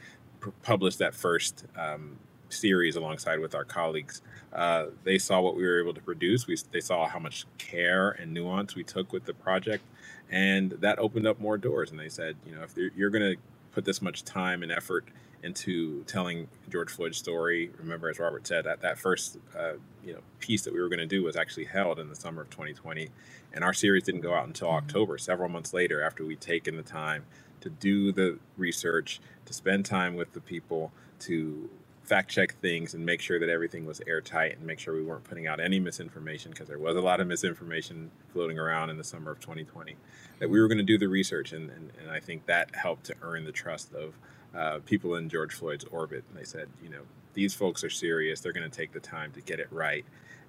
[0.62, 2.18] published that first um,
[2.52, 6.56] series alongside with our colleagues uh, they saw what we were able to produce we,
[6.70, 9.84] they saw how much care and nuance we took with the project
[10.30, 13.34] and that opened up more doors and they said you know if you're, you're going
[13.34, 13.40] to
[13.72, 15.04] put this much time and effort
[15.42, 17.70] into telling George Floyd's story.
[17.78, 19.72] Remember, as Robert said, that that first uh,
[20.04, 22.42] you know piece that we were going to do was actually held in the summer
[22.42, 23.08] of 2020,
[23.52, 24.76] and our series didn't go out until mm-hmm.
[24.76, 27.24] October, several months later, after we'd taken the time
[27.60, 31.68] to do the research, to spend time with the people, to
[32.04, 35.24] fact check things and make sure that everything was airtight and make sure we weren't
[35.24, 39.04] putting out any misinformation because there was a lot of misinformation floating around in the
[39.04, 39.94] summer of 2020
[40.40, 43.04] that we were going to do the research and, and, and i think that helped
[43.04, 44.14] to earn the trust of
[44.54, 47.02] uh, people in George Floyd's orbit, and they said, you know,
[47.34, 48.40] these folks are serious.
[48.40, 50.04] They're going to take the time to get it right.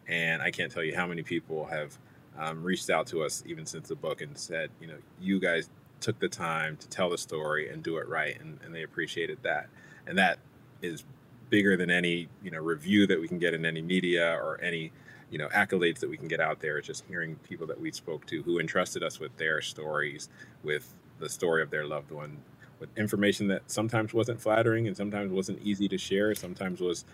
[0.08, 1.98] And I can't tell you how many people have
[2.38, 5.70] um, reached out to us even since the book and said, you know, you guys
[6.02, 9.38] took the time to tell the story and do it right, and, and they appreciated
[9.44, 9.70] that.
[10.06, 10.40] And that
[10.82, 11.06] is
[11.54, 14.92] bigger than any you know review that we can get in any media or any
[15.30, 16.80] you know accolades that we can get out there.
[16.80, 20.30] It's just hearing people that we spoke to who entrusted us with their stories,
[20.64, 22.40] with the story of their loved one
[22.80, 27.06] with information that sometimes wasn't flattering and sometimes wasn't easy to share, sometimes was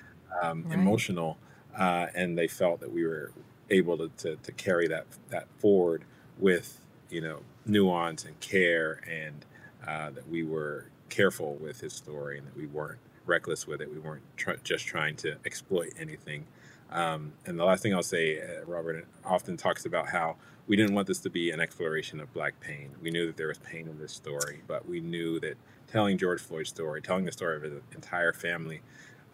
[0.41, 0.79] um, right.
[0.79, 1.37] emotional,
[1.77, 3.33] uh, and they felt that we were
[3.69, 6.05] able to, to, to carry that that forward
[6.37, 9.45] with you know nuance and care, and
[9.85, 12.99] uh, that we were careful with his story and that we weren't
[13.29, 13.91] reckless with it.
[13.91, 16.45] We weren't tr- just trying to exploit anything.
[16.91, 20.35] Um, and the last thing I'll say, uh, Robert often talks about how
[20.67, 22.89] we didn't want this to be an exploration of black pain.
[23.01, 25.55] We knew that there was pain in this story, but we knew that
[25.87, 28.81] telling George Floyd's story, telling the story of his entire family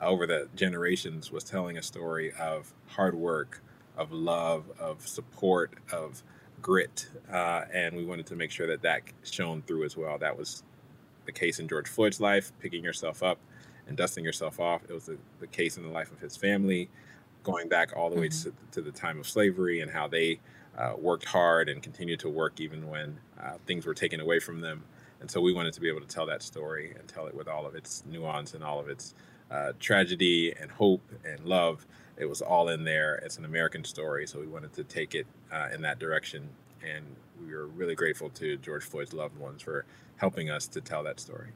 [0.02, 3.62] over the generations, was telling a story of hard work,
[3.98, 6.24] of love, of support, of
[6.62, 10.18] grit, uh, and we wanted to make sure that that shone through as well.
[10.18, 10.64] That was
[11.26, 13.40] the case in George Floyd's life, picking yourself up
[13.88, 14.84] and dusting yourself off.
[14.88, 16.90] It was the, the case in the life of his family,
[17.44, 18.50] going back all the way mm-hmm.
[18.50, 20.40] to, to the time of slavery and how they
[20.78, 24.62] uh, worked hard and continued to work even when uh, things were taken away from
[24.62, 24.84] them.
[25.22, 27.48] And so we wanted to be able to tell that story and tell it with
[27.48, 29.16] all of its nuance and all of its
[29.50, 31.86] uh, tragedy and hope and love.
[32.18, 33.16] It was all in there.
[33.16, 36.50] It's an American story, so we wanted to take it uh, in that direction.
[36.86, 37.04] And
[37.42, 39.86] we were really grateful to George Floyd's loved ones for
[40.18, 41.50] helping us to tell that story.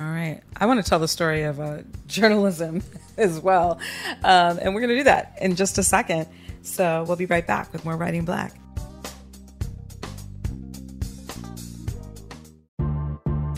[0.00, 0.40] All right.
[0.56, 2.82] I want to tell the story of uh, journalism
[3.16, 3.80] as well.
[4.22, 6.28] Um, and we're going to do that in just a second.
[6.62, 8.52] So we'll be right back with more Writing Black.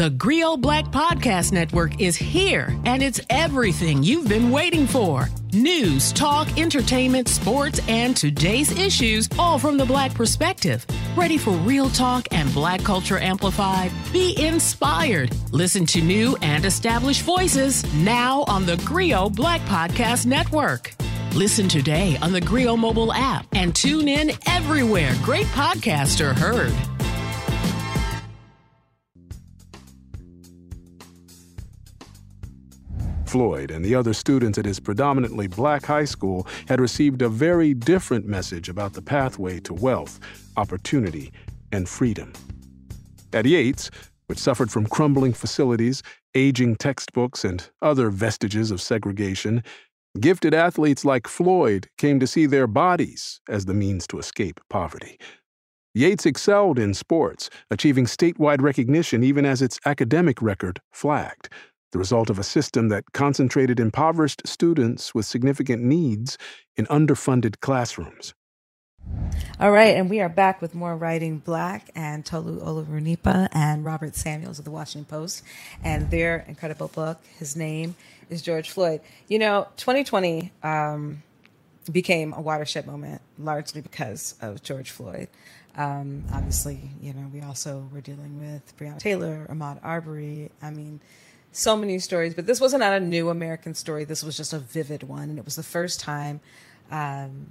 [0.01, 6.11] The Grio Black Podcast Network is here, and it's everything you've been waiting for news,
[6.13, 10.87] talk, entertainment, sports, and today's issues, all from the Black perspective.
[11.15, 13.93] Ready for real talk and Black culture amplified?
[14.11, 15.37] Be inspired.
[15.53, 20.95] Listen to new and established voices now on the Grio Black Podcast Network.
[21.35, 26.73] Listen today on the Grio mobile app and tune in everywhere great podcasts are heard.
[33.31, 37.73] Floyd and the other students at his predominantly black high school had received a very
[37.75, 40.19] different message about the pathway to wealth,
[40.57, 41.33] opportunity,
[41.73, 42.33] and freedom.
[43.33, 43.90] At Yates,
[44.27, 46.03] which suffered from crumbling facilities,
[46.35, 49.62] aging textbooks, and other vestiges of segregation,
[50.19, 55.21] Gifted athletes like Floyd came to see their bodies as the means to escape poverty.
[55.95, 61.49] Yates excelled in sports, achieving statewide recognition even as its academic record flagged,
[61.92, 66.38] the result of a system that concentrated impoverished students with significant needs
[66.76, 68.35] in underfunded classrooms.
[69.59, 74.14] All right, and we are back with more Writing Black and Tolu Olorunnipa and Robert
[74.14, 75.42] Samuels of the Washington Post
[75.85, 77.18] and their incredible book.
[77.38, 77.96] His name
[78.31, 79.00] is George Floyd.
[79.29, 81.22] You know, 2020 um,
[81.90, 85.29] became a watershed moment largely because of George Floyd.
[85.76, 90.50] Um, obviously, you know, we also were dealing with Breonna Taylor, Ahmaud Arbery.
[90.62, 91.00] I mean,
[91.53, 94.05] so many stories, but this wasn't a new American story.
[94.05, 96.41] This was just a vivid one, and it was the first time,
[96.91, 97.49] um,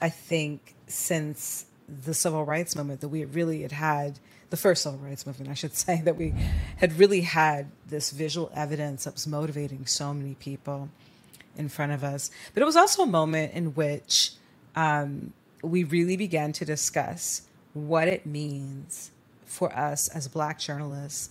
[0.00, 1.66] I think, since
[2.04, 4.18] the civil rights movement that we really had had
[4.50, 6.34] the first civil rights movement, I should say, that we
[6.76, 10.90] had really had this visual evidence that was motivating so many people
[11.56, 12.30] in front of us.
[12.54, 14.32] But it was also a moment in which
[14.76, 17.42] um, we really began to discuss
[17.74, 19.10] what it means
[19.44, 21.30] for us as Black journalists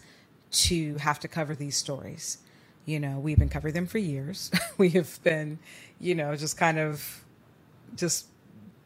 [0.52, 2.40] to have to cover these stories.
[2.86, 4.52] You know, we've been covering them for years.
[4.78, 5.60] we have been,
[6.00, 7.24] you know, just kind of
[7.96, 8.28] just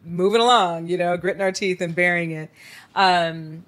[0.05, 2.51] moving along, you know, gritting our teeth and bearing it.
[2.95, 3.65] Um,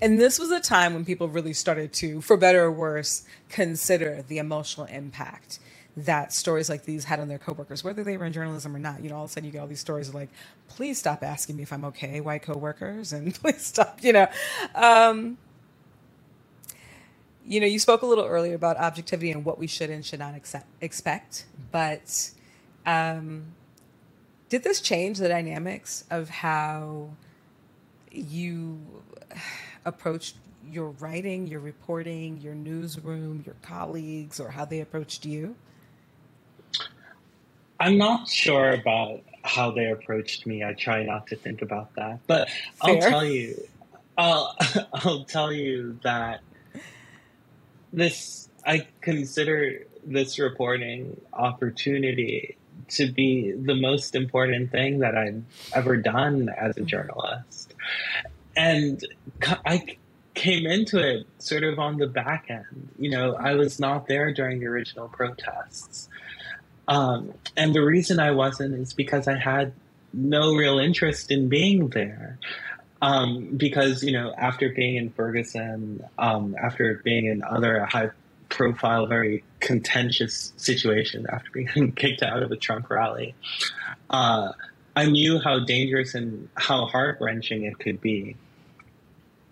[0.00, 4.22] and this was a time when people really started to, for better or worse, consider
[4.28, 5.58] the emotional impact
[5.96, 9.02] that stories like these had on their coworkers, whether they were in journalism or not.
[9.02, 10.30] You know, all of a sudden you get all these stories of like,
[10.68, 14.28] please stop asking me if I'm okay, white coworkers, and please stop, you know.
[14.74, 15.38] Um,
[17.46, 20.18] you know, you spoke a little earlier about objectivity and what we should and should
[20.18, 22.30] not accept, expect, but
[22.86, 23.46] um,
[24.48, 27.10] did this change the dynamics of how
[28.10, 28.80] you
[29.84, 30.36] approached
[30.70, 35.56] your writing, your reporting, your newsroom, your colleagues, or how they approached you?
[37.78, 40.64] I'm not sure about how they approached me.
[40.64, 42.48] I try not to think about that, but
[42.84, 42.94] Fair.
[42.94, 43.56] I'll tell you.
[44.16, 44.56] I'll
[44.94, 46.40] I'll tell you that
[47.94, 52.56] this I consider this reporting opportunity
[52.88, 55.42] to be the most important thing that I've
[55.74, 57.74] ever done as a journalist.
[58.56, 59.00] And
[59.42, 59.96] I
[60.34, 62.90] came into it sort of on the back end.
[62.98, 66.08] You know, I was not there during the original protests.
[66.88, 69.72] Um, and the reason I wasn't is because I had
[70.12, 72.38] no real interest in being there.
[73.04, 78.08] Um, because, you know, after being in Ferguson, um, after being in other high
[78.48, 83.34] profile, very contentious situations, after being kicked out of a Trump rally,
[84.08, 84.52] uh,
[84.96, 88.36] I knew how dangerous and how heart wrenching it could be.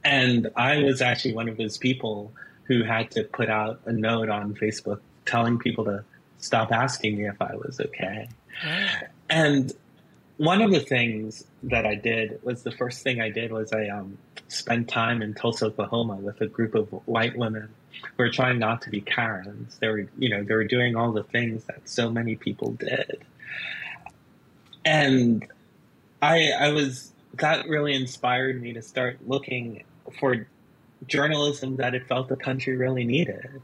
[0.02, 2.32] And I was actually one of those people
[2.64, 6.04] who had to put out a note on Facebook telling people to
[6.38, 8.28] stop asking me if I was okay.
[9.28, 9.74] And
[10.36, 13.88] one of the things that I did was the first thing I did was I
[13.88, 14.18] um,
[14.48, 17.68] spent time in Tulsa, Oklahoma with a group of white women
[18.16, 19.76] who were trying not to be Karens.
[19.78, 23.24] They were, you know, they were doing all the things that so many people did.
[24.84, 25.46] And
[26.20, 29.84] I, I was, that really inspired me to start looking
[30.18, 30.46] for
[31.06, 33.62] journalism that it felt the country really needed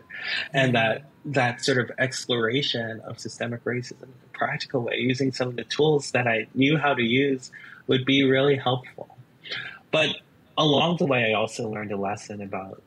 [0.53, 5.49] and that that sort of exploration of systemic racism in a practical way using some
[5.49, 7.51] of the tools that i knew how to use
[7.87, 9.17] would be really helpful.
[9.91, 10.17] But
[10.57, 12.83] along the way i also learned a lesson about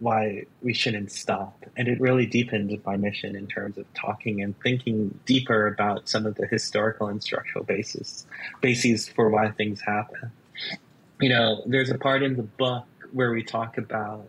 [0.00, 4.54] why we shouldn't stop and it really deepened my mission in terms of talking and
[4.60, 8.26] thinking deeper about some of the historical and structural basis
[8.60, 10.30] bases for why things happen.
[11.20, 14.28] You know there's a part in the book where we talk about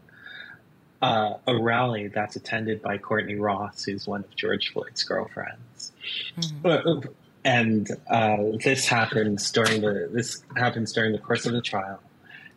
[1.02, 5.92] uh, a rally that's attended by Courtney Ross, who's one of George Floyd's girlfriends.
[6.38, 7.10] Mm-hmm.
[7.46, 12.02] And uh, this happens during the this happens during the course of the trial,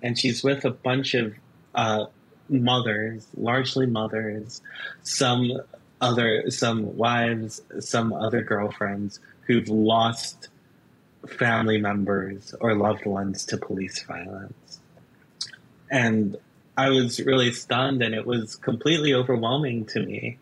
[0.02, 1.34] and she's with a bunch of
[1.74, 2.06] uh,
[2.48, 4.60] mothers, largely mothers,
[5.04, 5.60] some
[6.00, 10.48] other some wives, some other girlfriends who've lost
[11.28, 14.61] family members or loved ones to police violence
[15.92, 16.36] and
[16.76, 20.38] I was really stunned, and it was completely overwhelming to me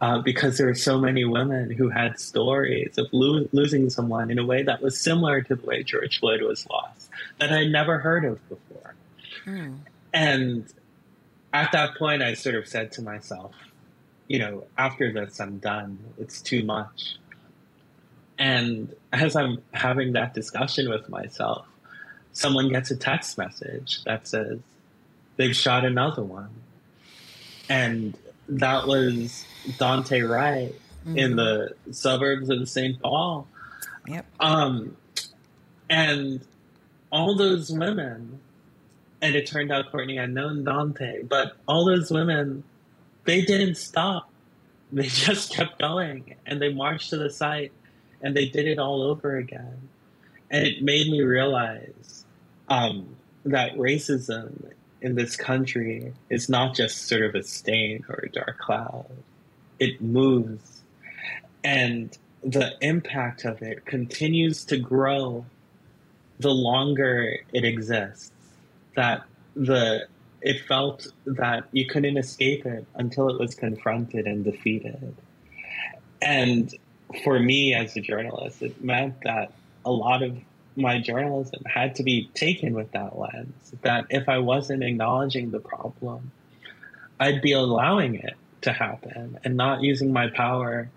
[0.00, 4.38] uh, because there were so many women who had stories of lo- losing someone in
[4.38, 7.98] a way that was similar to the way George Floyd was lost that I'd never
[7.98, 8.94] heard of before.
[9.44, 9.74] Hmm.
[10.12, 10.66] And
[11.52, 13.54] at that point, I sort of said to myself,
[14.26, 15.98] you know, after this, I'm done.
[16.18, 17.16] It's too much.
[18.36, 21.66] And as I'm having that discussion with myself,
[22.32, 24.58] someone gets a text message that says,
[25.38, 26.50] they've shot another one.
[27.70, 28.14] And
[28.48, 29.46] that was
[29.78, 30.74] Daunte Wright
[31.06, 31.16] mm-hmm.
[31.16, 33.00] in the suburbs of St.
[33.00, 33.46] Paul.
[34.06, 34.26] Yep.
[34.40, 34.96] Um,
[35.88, 36.40] and
[37.10, 38.40] all those women,
[39.22, 42.64] and it turned out Courtney had known Daunte, but all those women,
[43.24, 44.30] they didn't stop.
[44.92, 47.72] They just kept going and they marched to the site
[48.22, 49.88] and they did it all over again.
[50.50, 52.24] And it made me realize
[52.68, 58.28] um, that racism in this country is not just sort of a stain or a
[58.28, 59.06] dark cloud.
[59.78, 60.82] It moves.
[61.62, 65.46] And the impact of it continues to grow
[66.40, 68.32] the longer it exists.
[68.96, 69.24] That
[69.54, 70.06] the
[70.40, 75.16] it felt that you couldn't escape it until it was confronted and defeated.
[76.22, 76.72] And
[77.24, 79.52] for me as a journalist, it meant that
[79.84, 80.38] a lot of
[80.78, 83.74] my journalism had to be taken with that lens.
[83.82, 86.30] That if I wasn't acknowledging the problem,
[87.20, 90.88] I'd be allowing it to happen and not using my power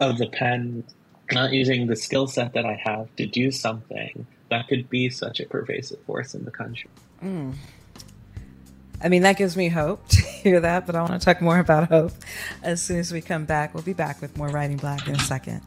[0.00, 0.84] of the pen,
[1.32, 5.40] not using the skill set that I have to do something that could be such
[5.40, 6.90] a pervasive force in the country.
[7.22, 7.54] Mm.
[9.02, 11.58] I mean, that gives me hope to hear that, but I want to talk more
[11.58, 12.12] about hope
[12.62, 13.74] as soon as we come back.
[13.74, 15.60] We'll be back with more Writing Black in a second.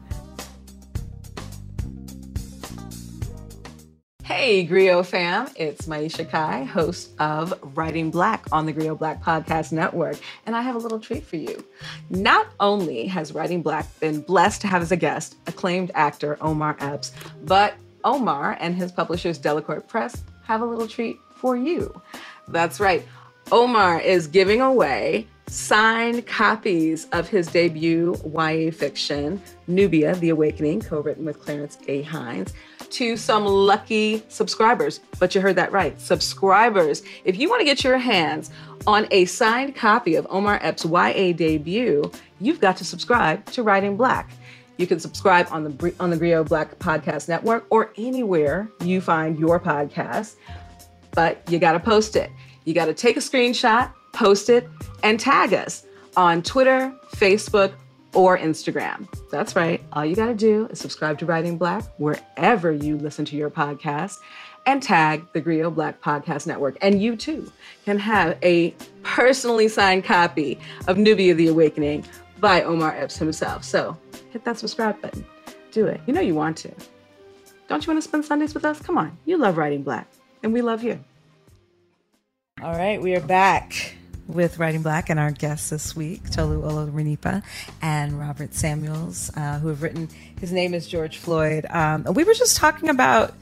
[4.48, 9.72] Hey, Grio fam, it's Maiysha Kai, host of Writing Black on the Grio Black Podcast
[9.72, 11.62] Network, and I have a little treat for you.
[12.08, 16.78] Not only has Writing Black been blessed to have as a guest acclaimed actor Omar
[16.80, 17.12] Epps,
[17.44, 17.74] but
[18.04, 22.00] Omar and his publishers Delacorte Press have a little treat for you.
[22.48, 23.06] That's right,
[23.52, 31.00] Omar is giving away signed copies of his debut YA fiction, Nubia The Awakening, co
[31.00, 32.00] written with Clarence A.
[32.00, 32.54] Haynes
[32.92, 35.00] to some lucky subscribers.
[35.18, 36.00] But you heard that right.
[36.00, 37.02] Subscribers.
[37.24, 38.50] If you want to get your hands
[38.86, 42.10] on a signed copy of Omar Epps' YA debut,
[42.40, 44.30] you've got to subscribe to Writing Black.
[44.76, 49.38] You can subscribe on the on the Grio Black Podcast Network or anywhere you find
[49.38, 50.36] your podcast.
[51.12, 52.30] But you got to post it.
[52.64, 54.68] You got to take a screenshot, post it,
[55.02, 55.84] and tag us
[56.16, 57.72] on Twitter, Facebook,
[58.18, 59.06] or Instagram.
[59.30, 59.80] That's right.
[59.92, 63.48] All you got to do is subscribe to Writing Black wherever you listen to your
[63.48, 64.16] podcast
[64.66, 66.76] and tag the Grio Black Podcast Network.
[66.82, 67.52] And you too
[67.84, 70.58] can have a personally signed copy
[70.88, 72.04] of Nubia the Awakening
[72.40, 73.62] by Omar Epps himself.
[73.62, 73.96] So
[74.32, 75.24] hit that subscribe button.
[75.70, 76.00] Do it.
[76.08, 76.72] You know you want to.
[77.68, 78.80] Don't you want to spend Sundays with us?
[78.80, 79.16] Come on.
[79.26, 80.08] You love Writing Black,
[80.42, 80.98] and we love you.
[82.64, 83.94] All right, we are back
[84.28, 87.42] with Writing Black and our guests this week, Tolu Olorunnipa
[87.80, 90.08] and Robert Samuels, uh, who have written.
[90.38, 91.66] His name is George Floyd.
[91.70, 93.34] Um, we were just talking about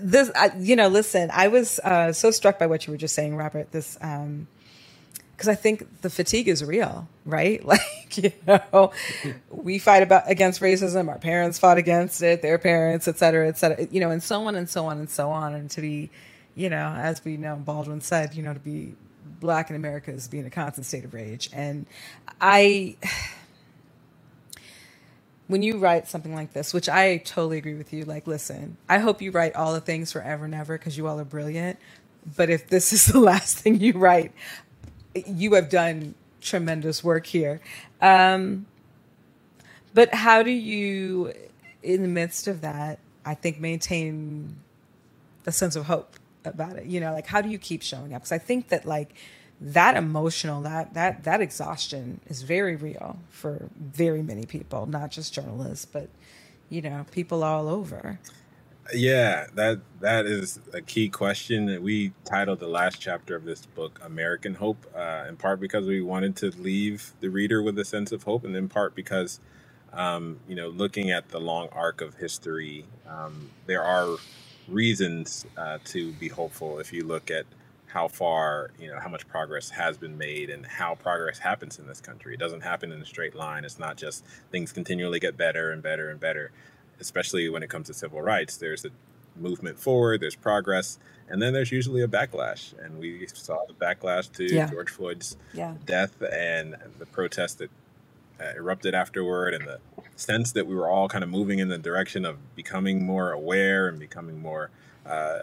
[0.00, 0.30] this.
[0.36, 3.34] I, you know, listen, I was uh, so struck by what you were just saying,
[3.34, 3.72] Robert.
[3.72, 3.98] This.
[4.00, 4.46] Um,
[5.32, 7.64] because I think the fatigue is real, right?
[7.68, 8.90] Like, you know,
[9.50, 11.08] we fight about against racism.
[11.08, 14.46] Our parents fought against it, their parents, et cetera, et cetera, you know, and so
[14.48, 15.54] on and so on and so on.
[15.54, 16.10] And to be,
[16.56, 18.94] you know, as we know, Baldwin said, you know, to be
[19.40, 21.50] black in America is being a constant state of rage.
[21.52, 21.86] And
[22.40, 22.96] I,
[25.46, 28.98] when you write something like this, which I totally agree with you, like, listen, I
[28.98, 31.78] hope you write all the things forever and ever because you all are brilliant.
[32.36, 34.32] But if this is the last thing you write,
[35.26, 37.60] you have done tremendous work here.
[38.00, 38.66] Um,
[39.94, 41.32] but how do you,
[41.82, 44.56] in the midst of that, I think maintain
[45.46, 46.17] a sense of hope?
[46.44, 48.22] About it you know like how do you keep showing up?
[48.22, 49.14] Because i think that like
[49.60, 55.34] that emotional that that that exhaustion is very real for very many people not just
[55.34, 56.08] journalists but
[56.68, 58.18] you know people all over.
[58.94, 63.66] Yeah that that is a key question that we titled the last chapter of this
[63.66, 67.84] book american hope uh, in part because we wanted to leave the reader with a
[67.84, 69.40] sense of hope and in part because
[69.92, 74.16] um, you know looking at the long arc of history um, there are
[74.68, 77.46] reasons uh, to be hopeful if you look at
[77.86, 81.86] how far you know how much progress has been made and how progress happens in
[81.86, 85.36] this country it doesn't happen in a straight line it's not just things continually get
[85.36, 86.50] better and better and better
[87.00, 88.90] especially when it comes to civil rights there's a
[89.36, 90.98] movement forward there's progress
[91.30, 94.68] and then there's usually a backlash and we saw the backlash to yeah.
[94.68, 95.74] george floyd's yeah.
[95.86, 97.70] death and the protest that
[98.40, 99.80] uh, erupted afterward and the
[100.16, 103.88] sense that we were all kind of moving in the direction of becoming more aware
[103.88, 104.70] and becoming more
[105.06, 105.38] uh,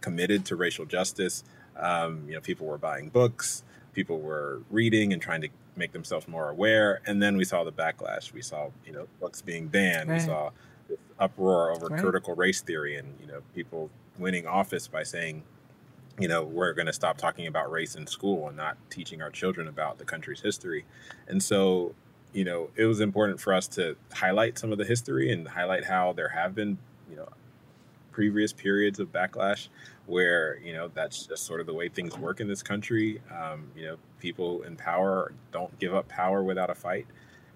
[0.00, 1.44] committed to racial justice.
[1.76, 6.28] Um, you know, people were buying books, people were reading and trying to make themselves
[6.28, 7.00] more aware.
[7.06, 8.32] And then we saw the backlash.
[8.32, 10.10] We saw, you know, books being banned.
[10.10, 10.20] Right.
[10.20, 10.50] We saw
[10.88, 12.00] this uproar over right.
[12.00, 15.42] critical race theory and, you know, people winning office by saying,
[16.18, 19.30] you know, we're going to stop talking about race in school and not teaching our
[19.30, 20.84] children about the country's history.
[21.28, 21.94] And so,
[22.32, 25.84] you know, it was important for us to highlight some of the history and highlight
[25.84, 27.28] how there have been, you know,
[28.12, 29.68] previous periods of backlash
[30.06, 33.20] where, you know, that's just sort of the way things work in this country.
[33.30, 37.06] Um, you know, people in power don't give up power without a fight.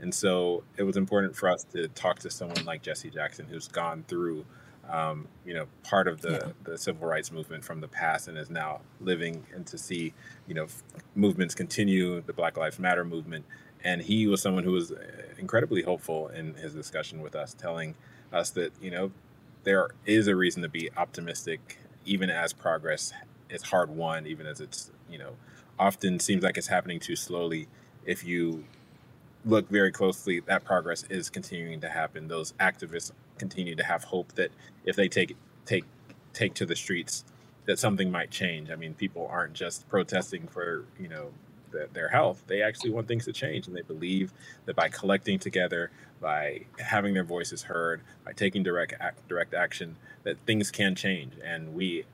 [0.00, 3.68] And so it was important for us to talk to someone like Jesse Jackson, who's
[3.68, 4.44] gone through
[4.90, 6.52] um, you know, part of the, yeah.
[6.64, 10.12] the civil rights movement from the past and is now living and to see,
[10.46, 10.66] you know,
[11.14, 13.44] movements continue, the Black Lives Matter movement.
[13.82, 14.96] And he was someone who was uh,
[15.38, 17.94] incredibly hopeful in his discussion with us, telling
[18.32, 19.12] us that, you know,
[19.64, 23.12] there is a reason to be optimistic, even as progress
[23.50, 25.36] is hard won, even as it's, you know,
[25.78, 27.68] often seems like it's happening too slowly.
[28.06, 28.64] If you
[29.44, 32.28] look very closely, that progress is continuing to happen.
[32.28, 34.50] Those activists continue to have hope that
[34.84, 35.84] if they take take
[36.32, 37.24] take to the streets,
[37.66, 38.70] that something might change.
[38.70, 41.32] I mean, people aren't just protesting for you know
[41.70, 44.32] the, their health; they actually want things to change, and they believe
[44.66, 49.96] that by collecting together, by having their voices heard, by taking direct act, direct action,
[50.22, 51.34] that things can change.
[51.44, 52.04] And we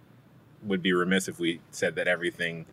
[0.63, 2.67] would be remiss if we said that everything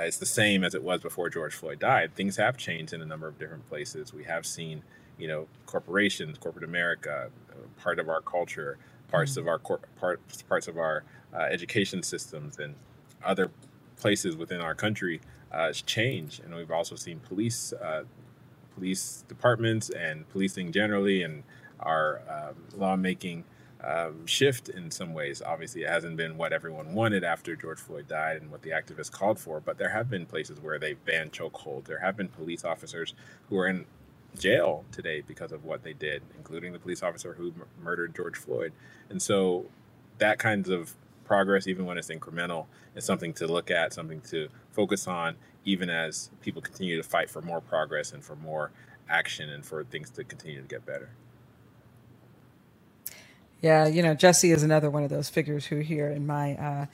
[0.00, 2.14] is the same as it was before George Floyd died.
[2.14, 4.12] Things have changed in a number of different places.
[4.12, 4.82] We have seen,
[5.22, 7.30] you know, corporations, corporate America,
[7.78, 8.76] part of our culture,
[9.08, 9.40] parts mm-hmm.
[9.40, 12.74] of our cor- parts parts of our uh, education systems, and
[13.24, 13.50] other
[13.96, 15.20] places within our country
[15.52, 16.40] uh, change.
[16.40, 18.02] And we've also seen police uh,
[18.74, 21.44] police departments and policing generally, and
[21.78, 23.44] our um, lawmaking
[23.84, 25.40] um, shift in some ways.
[25.40, 29.10] Obviously, it hasn't been what everyone wanted after George Floyd died and what the activists
[29.10, 31.84] called for, but there have been places where they've banned chokeholds.
[31.86, 33.14] There have been police officers
[33.48, 33.86] who are in
[34.38, 38.36] jail today because of what they did, including the police officer who m- murdered George
[38.36, 38.72] Floyd.
[39.10, 39.66] And so,
[40.18, 44.48] that kinds of progress, even when it's incremental, is something to look at, something to
[44.72, 48.70] focus on, even as people continue to fight for more progress and for more
[49.08, 51.10] action and for things to continue to get better.
[53.60, 56.86] Yeah, you know, Jesse is another one of those figures who here in my uh,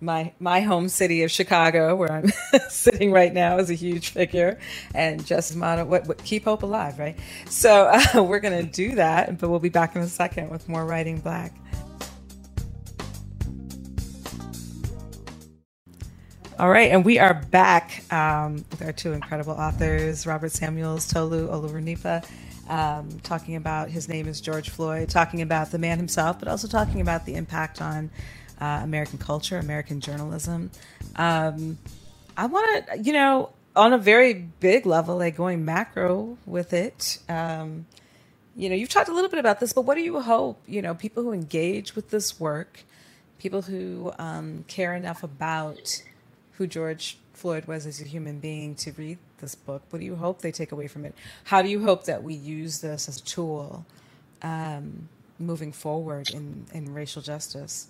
[0.00, 2.32] my my home city of Chicago, where I'm
[2.68, 4.58] sitting right now, is a huge figure,
[4.94, 7.18] and Jesse's motto: what, what, keep hope alive, right?
[7.48, 10.84] So uh, we're gonna do that, but we'll be back in a second with more
[10.84, 11.54] writing black.
[16.58, 21.48] All right, and we are back um, with our two incredible authors, Robert Samuels, Tolu
[21.48, 22.26] Olorunnipa
[22.68, 26.66] um, talking about his name is George Floyd, talking about the man himself, but also
[26.68, 28.10] talking about the impact on
[28.60, 30.70] uh, American culture, American journalism.
[31.16, 31.78] Um,
[32.36, 37.18] I want to, you know, on a very big level, like going macro with it.
[37.28, 37.86] Um,
[38.56, 40.80] you know, you've talked a little bit about this, but what do you hope, you
[40.80, 42.84] know, people who engage with this work,
[43.38, 46.02] people who um, care enough about
[46.52, 49.82] who George Floyd was as a human being to read this book?
[49.90, 51.14] What do you hope they take away from it?
[51.44, 53.84] How do you hope that we use this as a tool
[54.40, 57.88] um, moving forward in, in racial justice?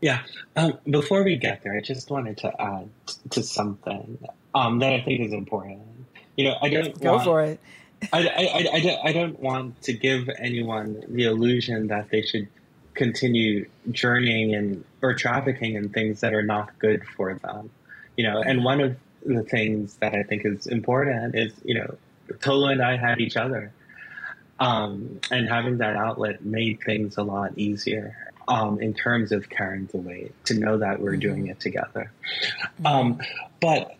[0.00, 0.22] Yeah.
[0.56, 2.90] Um, before we get there, I just wanted to add
[3.30, 4.18] to something
[4.54, 5.82] um, that I think is important.
[6.36, 7.60] You know, I don't go want, for it.
[8.12, 12.48] I, I, I, don't, I don't want to give anyone the illusion that they should
[12.94, 17.70] continue journeying and or trafficking in things that are not good for them.
[18.16, 21.96] You know, and one of the things that I think is important is, you know,
[22.40, 23.72] Tolu and I had each other.
[24.60, 29.86] Um, and having that outlet made things a lot easier um, in terms of carrying
[29.86, 31.20] the weight to know that we're mm-hmm.
[31.20, 32.10] doing it together.
[32.80, 32.86] Mm-hmm.
[32.86, 33.20] Um,
[33.60, 33.96] but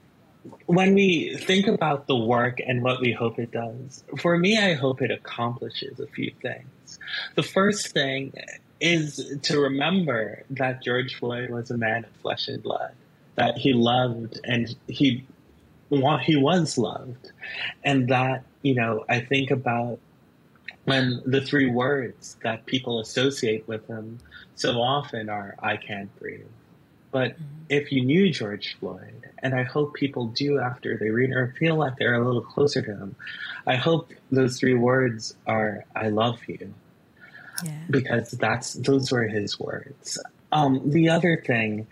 [0.66, 4.74] when we think about the work and what we hope it does, for me, I
[4.74, 6.98] hope it accomplishes a few things.
[7.34, 8.34] The first thing
[8.80, 12.92] is to remember that George Floyd was a man of flesh and blood
[13.36, 15.24] that he loved and he
[16.22, 17.30] he was loved
[17.84, 19.98] and that you know i think about
[20.84, 24.18] when the three words that people associate with him
[24.54, 26.46] so often are i can't breathe
[27.10, 27.44] but mm-hmm.
[27.68, 31.76] if you knew george floyd and i hope people do after they read or feel
[31.76, 33.16] like they're a little closer to him
[33.66, 36.72] i hope those three words are i love you
[37.64, 37.72] yeah.
[37.90, 40.18] because that's those were his words
[40.52, 41.88] um, the other thing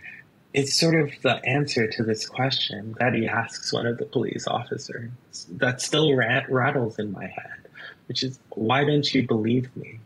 [0.54, 4.46] is sort of the answer to this question that he asks one of the police
[4.46, 5.10] officers
[5.50, 7.61] that still rat- rattles in my head,
[8.06, 9.98] which is, why don't you believe me?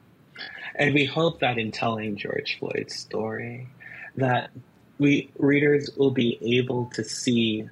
[0.74, 3.68] And we hope that in telling George Floyd's story,
[4.16, 4.50] that
[4.98, 7.68] we readers will be able to see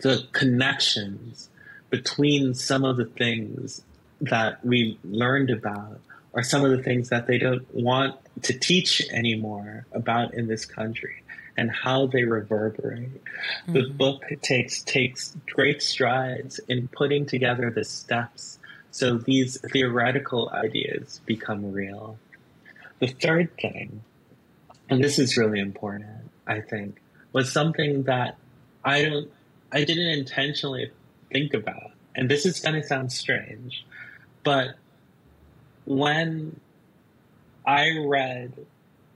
[0.00, 1.48] the connections
[1.90, 3.82] between some of the things
[4.20, 6.00] that we learned about
[6.32, 10.64] or some of the things that they don't want to teach anymore about in this
[10.64, 11.22] country
[11.56, 13.22] and how they reverberate.
[13.22, 13.72] Mm-hmm.
[13.72, 18.59] The book takes takes great strides in putting together the steps
[18.90, 22.18] so these theoretical ideas become real.
[22.98, 24.02] The third thing,
[24.88, 27.00] and this is really important, I think,
[27.32, 28.36] was something that
[28.84, 29.30] I don't
[29.72, 30.90] I didn't intentionally
[31.32, 31.92] think about.
[32.16, 33.86] And this is going to sound strange,
[34.42, 34.74] but
[35.84, 36.58] when
[37.64, 38.52] I read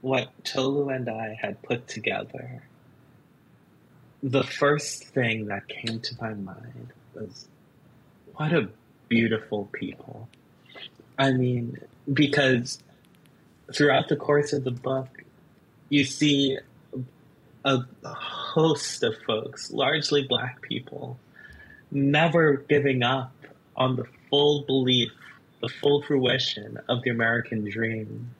[0.01, 2.63] what Tolu and I had put together,
[4.23, 7.47] the first thing that came to my mind was
[8.35, 8.69] what a
[9.07, 10.27] beautiful people.
[11.17, 11.79] I mean,
[12.11, 12.79] because
[13.73, 15.07] throughout the course of the book,
[15.89, 16.57] you see
[17.63, 21.17] a host of folks, largely black people,
[21.91, 23.33] never giving up
[23.75, 25.11] on the full belief,
[25.61, 28.31] the full fruition of the American dream.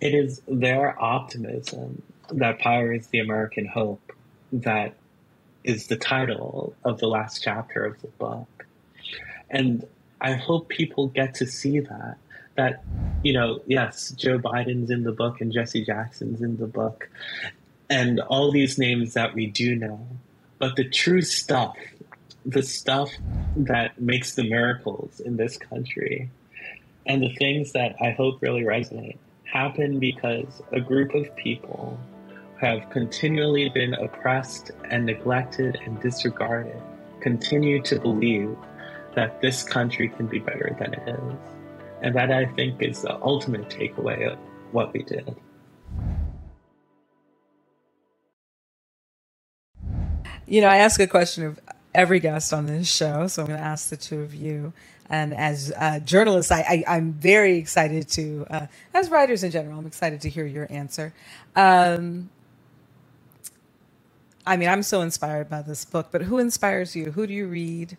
[0.00, 4.12] It is their optimism that powers the American hope
[4.52, 4.94] that
[5.64, 8.66] is the title of the last chapter of the book.
[9.50, 9.86] And
[10.20, 12.18] I hope people get to see that.
[12.56, 12.82] That,
[13.22, 17.08] you know, yes, Joe Biden's in the book and Jesse Jackson's in the book,
[17.88, 20.06] and all these names that we do know.
[20.58, 21.76] But the true stuff,
[22.44, 23.10] the stuff
[23.56, 26.30] that makes the miracles in this country,
[27.06, 31.98] and the things that I hope really resonate, happen because a group of people
[32.58, 36.82] who have continually been oppressed and neglected and disregarded
[37.20, 38.56] continue to believe
[39.18, 41.34] that this country can be better than it is.
[42.02, 44.38] And that I think is the ultimate takeaway of
[44.70, 45.34] what we did.
[50.46, 51.58] You know, I ask a question of
[51.92, 54.72] every guest on this show, so I'm going to ask the two of you.
[55.10, 59.86] And as uh, journalists, I, am very excited to, uh, as writers in general, I'm
[59.86, 61.12] excited to hear your answer.
[61.56, 62.30] Um,
[64.46, 67.10] I mean, I'm so inspired by this book, but who inspires you?
[67.10, 67.96] Who do you read?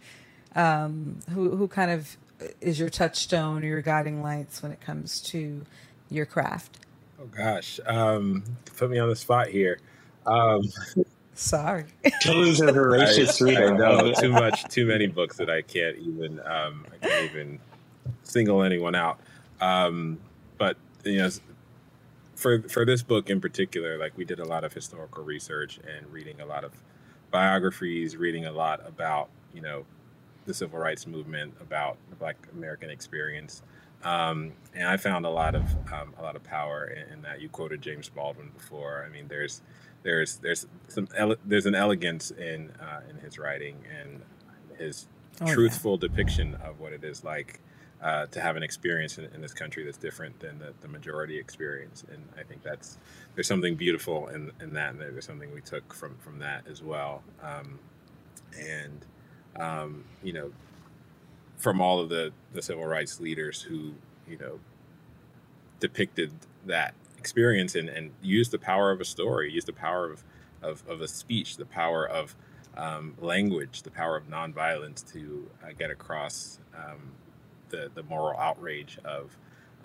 [0.56, 2.18] Um, who who kind of
[2.62, 5.66] is your touchstone or your guiding lights when it comes to
[6.10, 6.78] your craft?
[7.22, 8.44] Oh gosh, um,
[8.78, 9.80] put me on the spot here.
[10.26, 10.64] Um,
[11.40, 11.86] Sorry,
[12.22, 13.74] Totally a voracious reader.
[13.74, 17.60] I know too much, too many books that I can't even um, I can't even
[18.24, 19.20] single anyone out.
[19.62, 20.20] Um,
[20.58, 20.76] but
[21.06, 21.30] you know,
[22.36, 26.12] for for this book in particular, like we did a lot of historical research and
[26.12, 26.74] reading a lot of
[27.32, 29.86] biographies, reading a lot about you know
[30.50, 33.62] the civil rights movement, about the Black American experience,
[34.04, 37.40] um, and I found a lot of um, a lot of power in, in, that.
[37.40, 39.06] You quoted James Baldwin before.
[39.08, 39.62] I mean, there's
[40.04, 44.22] there's there's some ele- there's an elegance in uh, in his writing and
[44.78, 45.08] his
[45.42, 46.08] oh, truthful yeah.
[46.08, 47.60] depiction of what it is like
[48.02, 51.38] uh, to have an experience in, in, this country that's different than the, the, majority
[51.38, 52.06] experience.
[52.10, 52.98] And I think that's
[53.36, 56.82] there's something beautiful in, in that, and there's something we took from from that as
[56.82, 57.22] well.
[57.44, 57.78] Um,
[58.58, 59.06] and
[59.56, 60.52] um, you know,
[61.58, 63.94] from all of the, the civil rights leaders who,
[64.28, 64.60] you know,
[65.80, 66.32] depicted
[66.66, 70.24] that experience and, and used the power of a story, used the power of,
[70.62, 72.36] of, of a speech, the power of
[72.78, 77.12] um, language, the power of nonviolence to uh, get across um,
[77.70, 79.36] the, the moral outrage of,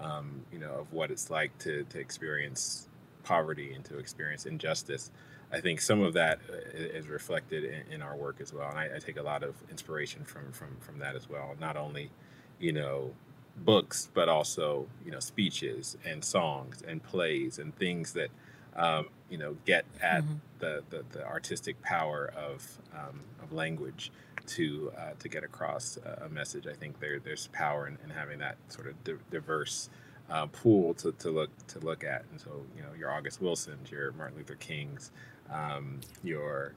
[0.00, 2.88] um, you know, of what it's like to, to experience
[3.24, 5.10] poverty and to experience injustice.
[5.54, 8.96] I think some of that uh, reflected in, in our work as well, and I,
[8.96, 11.54] I, take a lot of inspiration from from from that as well.
[11.60, 12.10] Not only,
[12.58, 13.12] you know,
[13.58, 18.30] books, but also you know speeches and songs and plays and things that
[18.74, 20.34] um, you know get at mm-hmm.
[20.58, 24.10] the, the, the artistic power of um, of language
[24.46, 26.66] to uh, to get across a message.
[26.66, 29.88] I think there there's power in, in having that sort of di- diverse
[30.30, 32.24] uh, pool to, to look to look at.
[32.30, 35.10] And so you know your August Wilsons, your Martin Luther Kings,
[35.54, 36.74] um, your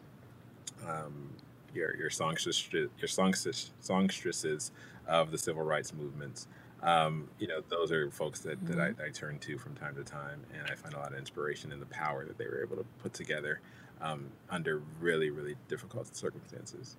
[0.88, 1.30] um,
[1.74, 4.72] your your songstresses, your songstresses, songstresses
[5.08, 6.48] of the civil rights movements.
[6.84, 9.02] Um, you know, those are folks that, that I, mm-hmm.
[9.02, 11.80] I, turn to from time to time, and I find a lot of inspiration in
[11.80, 13.62] the power that they were able to put together
[14.00, 16.96] um, under really, really difficult circumstances.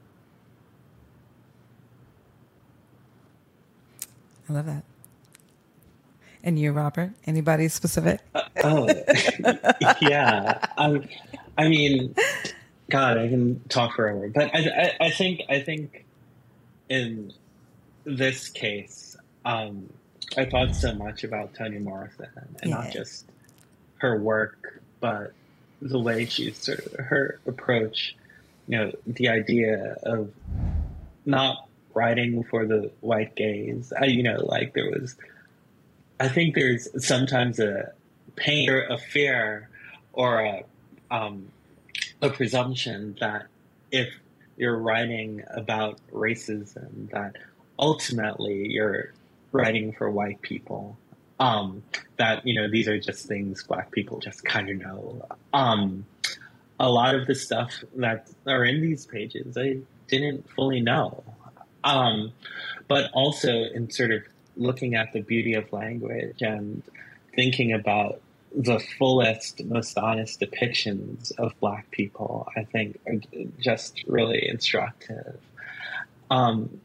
[4.49, 4.83] I love that.
[6.43, 7.13] And you, Robert?
[7.27, 8.21] Anybody specific?
[8.35, 8.89] Uh, oh,
[10.01, 10.59] yeah.
[10.77, 11.05] Um,
[11.59, 12.15] I mean,
[12.89, 14.59] God, I can talk forever, but I,
[15.01, 16.07] I, I think I think
[16.89, 17.33] in
[18.05, 19.93] this case, um,
[20.37, 22.29] I thought so much about Toni Morrison,
[22.63, 22.77] and yeah.
[22.77, 23.27] not just
[23.97, 25.33] her work, but
[25.83, 28.15] the way she's sort of her approach.
[28.69, 30.31] You know, the idea of
[31.27, 33.93] not writing for the white gaze.
[33.99, 35.17] I, you know, like there was.
[36.21, 37.93] I think there's sometimes a
[38.37, 39.69] pain or a fear
[40.13, 40.65] or a
[41.11, 41.51] um,
[42.21, 43.47] a presumption that
[43.91, 44.09] if
[44.57, 47.37] you're writing about racism, that
[47.79, 49.13] ultimately you're
[49.53, 50.99] writing for white people.
[51.41, 51.85] Um,
[52.17, 55.27] that you know these are just things black people just kind of know.
[55.53, 56.05] Um,
[56.81, 59.79] a lot of the stuff that are in these pages I
[60.09, 61.23] didn't fully know,
[61.85, 62.33] um,
[62.89, 64.23] but also in sort of
[64.57, 66.83] looking at the beauty of language and
[67.35, 68.21] thinking about
[68.55, 73.21] the fullest, most honest depictions of Black people, I think, are
[73.61, 75.39] just really instructive.
[76.31, 76.81] Um,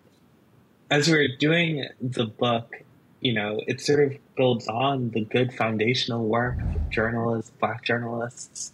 [0.89, 2.83] as we're doing the book,
[3.21, 8.73] you know, it sort of builds on the good foundational work of journalists, Black journalists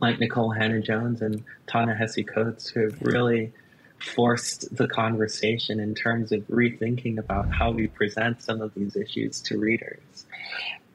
[0.00, 3.52] like Nikole Hannah-Jones and Ta-Nehisi Coates, who have really
[3.98, 9.40] forced the conversation in terms of rethinking about how we present some of these issues
[9.42, 10.24] to readers.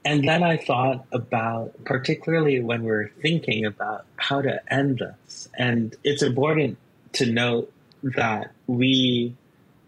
[0.06, 5.50] And then I thought about, particularly when we're thinking about how to end this.
[5.58, 6.78] And it's important
[7.14, 9.36] to note that we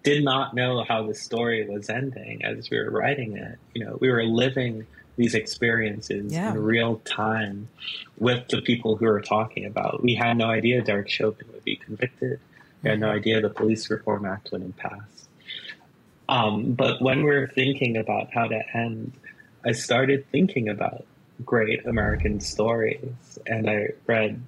[0.02, 3.60] did not know how the story was ending as we were writing it.
[3.76, 4.88] You know, we were living
[5.18, 6.52] these experiences yeah.
[6.52, 7.68] in real time
[8.18, 10.02] with the people who were talking about.
[10.02, 12.40] We had no idea Derek Chauvin would be convicted.
[12.82, 13.18] We had no mm-hmm.
[13.18, 15.28] idea the Police Reform Act wouldn't pass.
[16.30, 19.14] Um, but when we are thinking about how to end,
[19.66, 21.06] I started thinking about
[21.44, 24.42] great American stories, and I read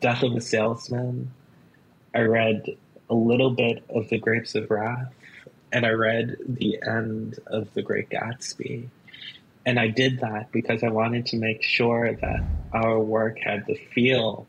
[0.00, 1.30] Death of a Salesman.
[2.14, 2.76] I read
[3.08, 5.12] a little bit of The Grapes of Wrath,
[5.72, 8.88] and I read the end of The Great Gatsby.
[9.66, 13.74] And I did that because I wanted to make sure that our work had the
[13.94, 14.46] feel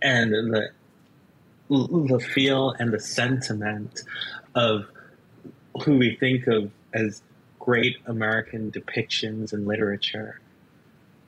[0.00, 0.70] and the
[1.68, 4.02] the feel and the sentiment
[4.54, 4.84] of
[5.84, 7.22] who we think of as
[7.62, 10.40] great American depictions in literature.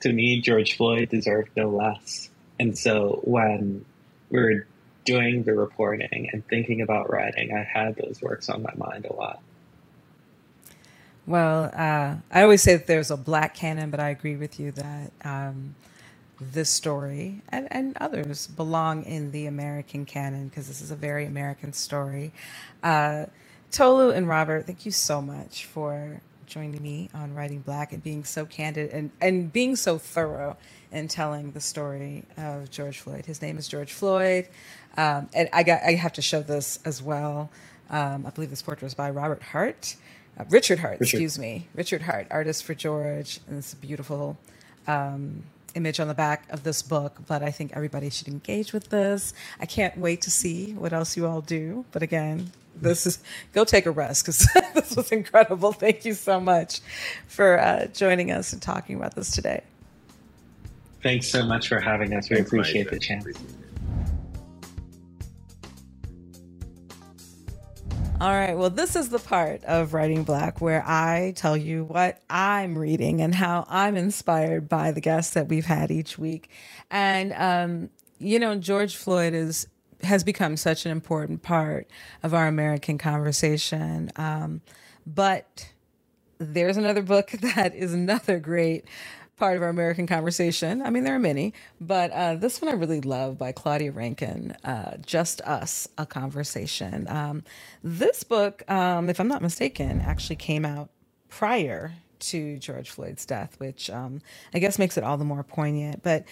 [0.01, 2.29] To me, George Floyd deserved no less.
[2.59, 3.85] And so when
[4.31, 4.67] we were
[5.05, 9.13] doing the reporting and thinking about writing, I had those works on my mind a
[9.15, 9.41] lot.
[11.27, 14.73] Well, uh, I always say that there's a black canon, but I agree with you
[14.73, 15.77] that um,
[16.41, 21.27] this story and, and others belong in the American canon because this is a very
[21.27, 22.33] American story.
[22.83, 23.27] Uh,
[23.75, 28.23] Tolu and Robert, thank you so much for joining me on Writing Black and being
[28.23, 30.57] so candid and, and being so thorough
[30.93, 33.27] in telling the story of George Floyd.
[33.27, 34.47] His name is George Floyd.
[34.97, 37.51] Um, and I got I have to show this as well.
[37.91, 39.97] Um, I believe this portrait is by Robert Hart.
[40.39, 41.17] Uh, Richard Hart, Richard.
[41.17, 41.67] excuse me.
[41.75, 43.41] Richard Hart, artist for George.
[43.49, 44.39] And it's a beautiful
[44.87, 45.43] um,
[45.75, 49.35] image on the back of this book, but I think everybody should engage with this.
[49.59, 51.85] I can't wait to see what else you all do.
[51.91, 53.19] But again, this is
[53.53, 55.73] go take a rest because this was incredible.
[55.73, 56.81] Thank you so much
[57.27, 59.63] for uh, joining us and talking about this today.
[61.03, 62.31] Thanks so much for having us.
[62.31, 63.27] We Thanks, appreciate the chance.
[68.21, 68.57] All right.
[68.57, 73.21] Well, this is the part of Writing Black where I tell you what I'm reading
[73.21, 76.49] and how I'm inspired by the guests that we've had each week.
[76.91, 79.67] And, um, you know, George Floyd is
[80.05, 81.89] has become such an important part
[82.23, 84.11] of our American conversation.
[84.17, 84.61] Um,
[85.07, 85.71] but
[86.39, 88.85] there's another book that is another great
[89.37, 90.83] part of our American conversation.
[90.83, 94.57] I mean, there are many, but uh, this one I really love by Claudia Rankine,
[94.65, 97.09] uh, Just Us, A Conversation.
[97.09, 97.45] Um,
[97.83, 100.91] this book, um, if I'm not mistaken, actually came out
[101.29, 104.23] prior to George Floyd's death, which um,
[104.55, 106.03] I guess makes it all the more poignant.
[106.03, 106.25] But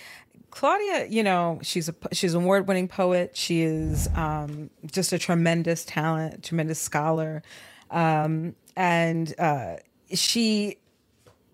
[0.52, 3.34] Claudia, you know, she's a she's an award-winning poet.
[3.34, 7.42] She is um, just a tremendous talent, tremendous scholar,
[7.90, 9.76] um, and uh,
[10.12, 10.76] she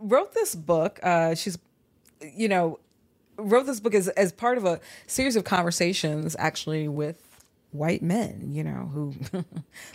[0.00, 0.98] wrote this book.
[1.00, 1.56] Uh, she's,
[2.20, 2.80] you know,
[3.36, 7.27] wrote this book as as part of a series of conversations, actually with
[7.70, 9.14] white men, you know, who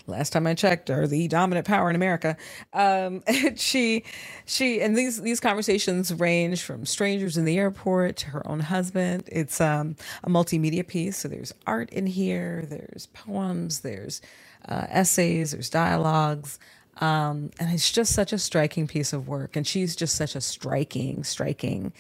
[0.08, 2.38] last time I checked are the dominant power in America.
[2.74, 3.24] Um,
[3.56, 4.04] she,
[4.46, 9.24] she, and these these conversations range from strangers in the airport to her own husband.
[9.32, 14.22] It's um, a multimedia piece, so there's art in here, there's poems, there's
[14.68, 16.60] uh, essays, there's dialogues.
[16.98, 19.56] Um, and it's just such a striking piece of work.
[19.56, 21.92] And she's just such a striking, striking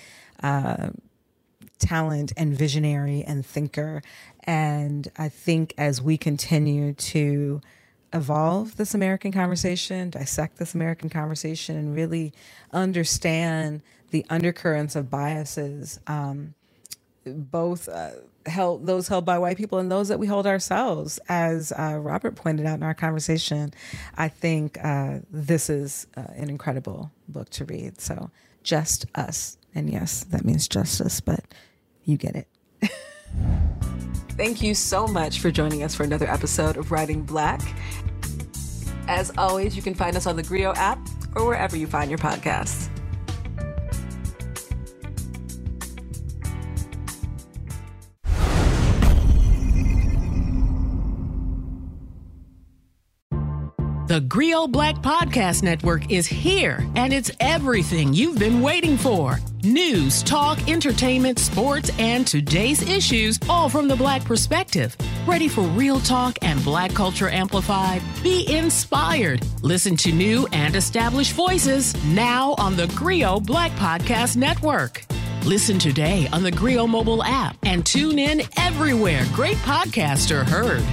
[0.44, 0.90] uh,
[1.80, 4.02] talent and visionary and thinker.
[4.44, 7.62] And I think as we continue to
[8.14, 12.34] evolve this American conversation, dissect this American conversation, and really
[12.72, 16.54] understand the undercurrents of biases, um,
[17.26, 17.90] both.
[17.90, 18.12] Uh,
[18.46, 21.20] held those held by white people and those that we hold ourselves.
[21.30, 23.74] As uh, Robert pointed out in our conversation,
[24.18, 28.02] I think uh, this is uh, an incredible book to read.
[28.02, 28.32] So,
[28.64, 31.42] just us, and yes, that means justice, but
[32.06, 32.48] you get it.
[34.32, 37.62] Thank you so much for joining us for another episode of Writing Black.
[39.08, 41.00] As always, you can find us on the Grio app
[41.36, 42.90] or wherever you find your podcasts.
[54.14, 60.22] The Grio Black Podcast Network is here, and it's everything you've been waiting for news,
[60.22, 64.96] talk, entertainment, sports, and today's issues, all from the Black perspective.
[65.26, 68.04] Ready for real talk and Black culture amplified?
[68.22, 69.44] Be inspired.
[69.64, 75.08] Listen to new and established voices now on the Grio Black Podcast Network.
[75.44, 80.86] Listen today on the Grio mobile app and tune in everywhere great podcasts are heard.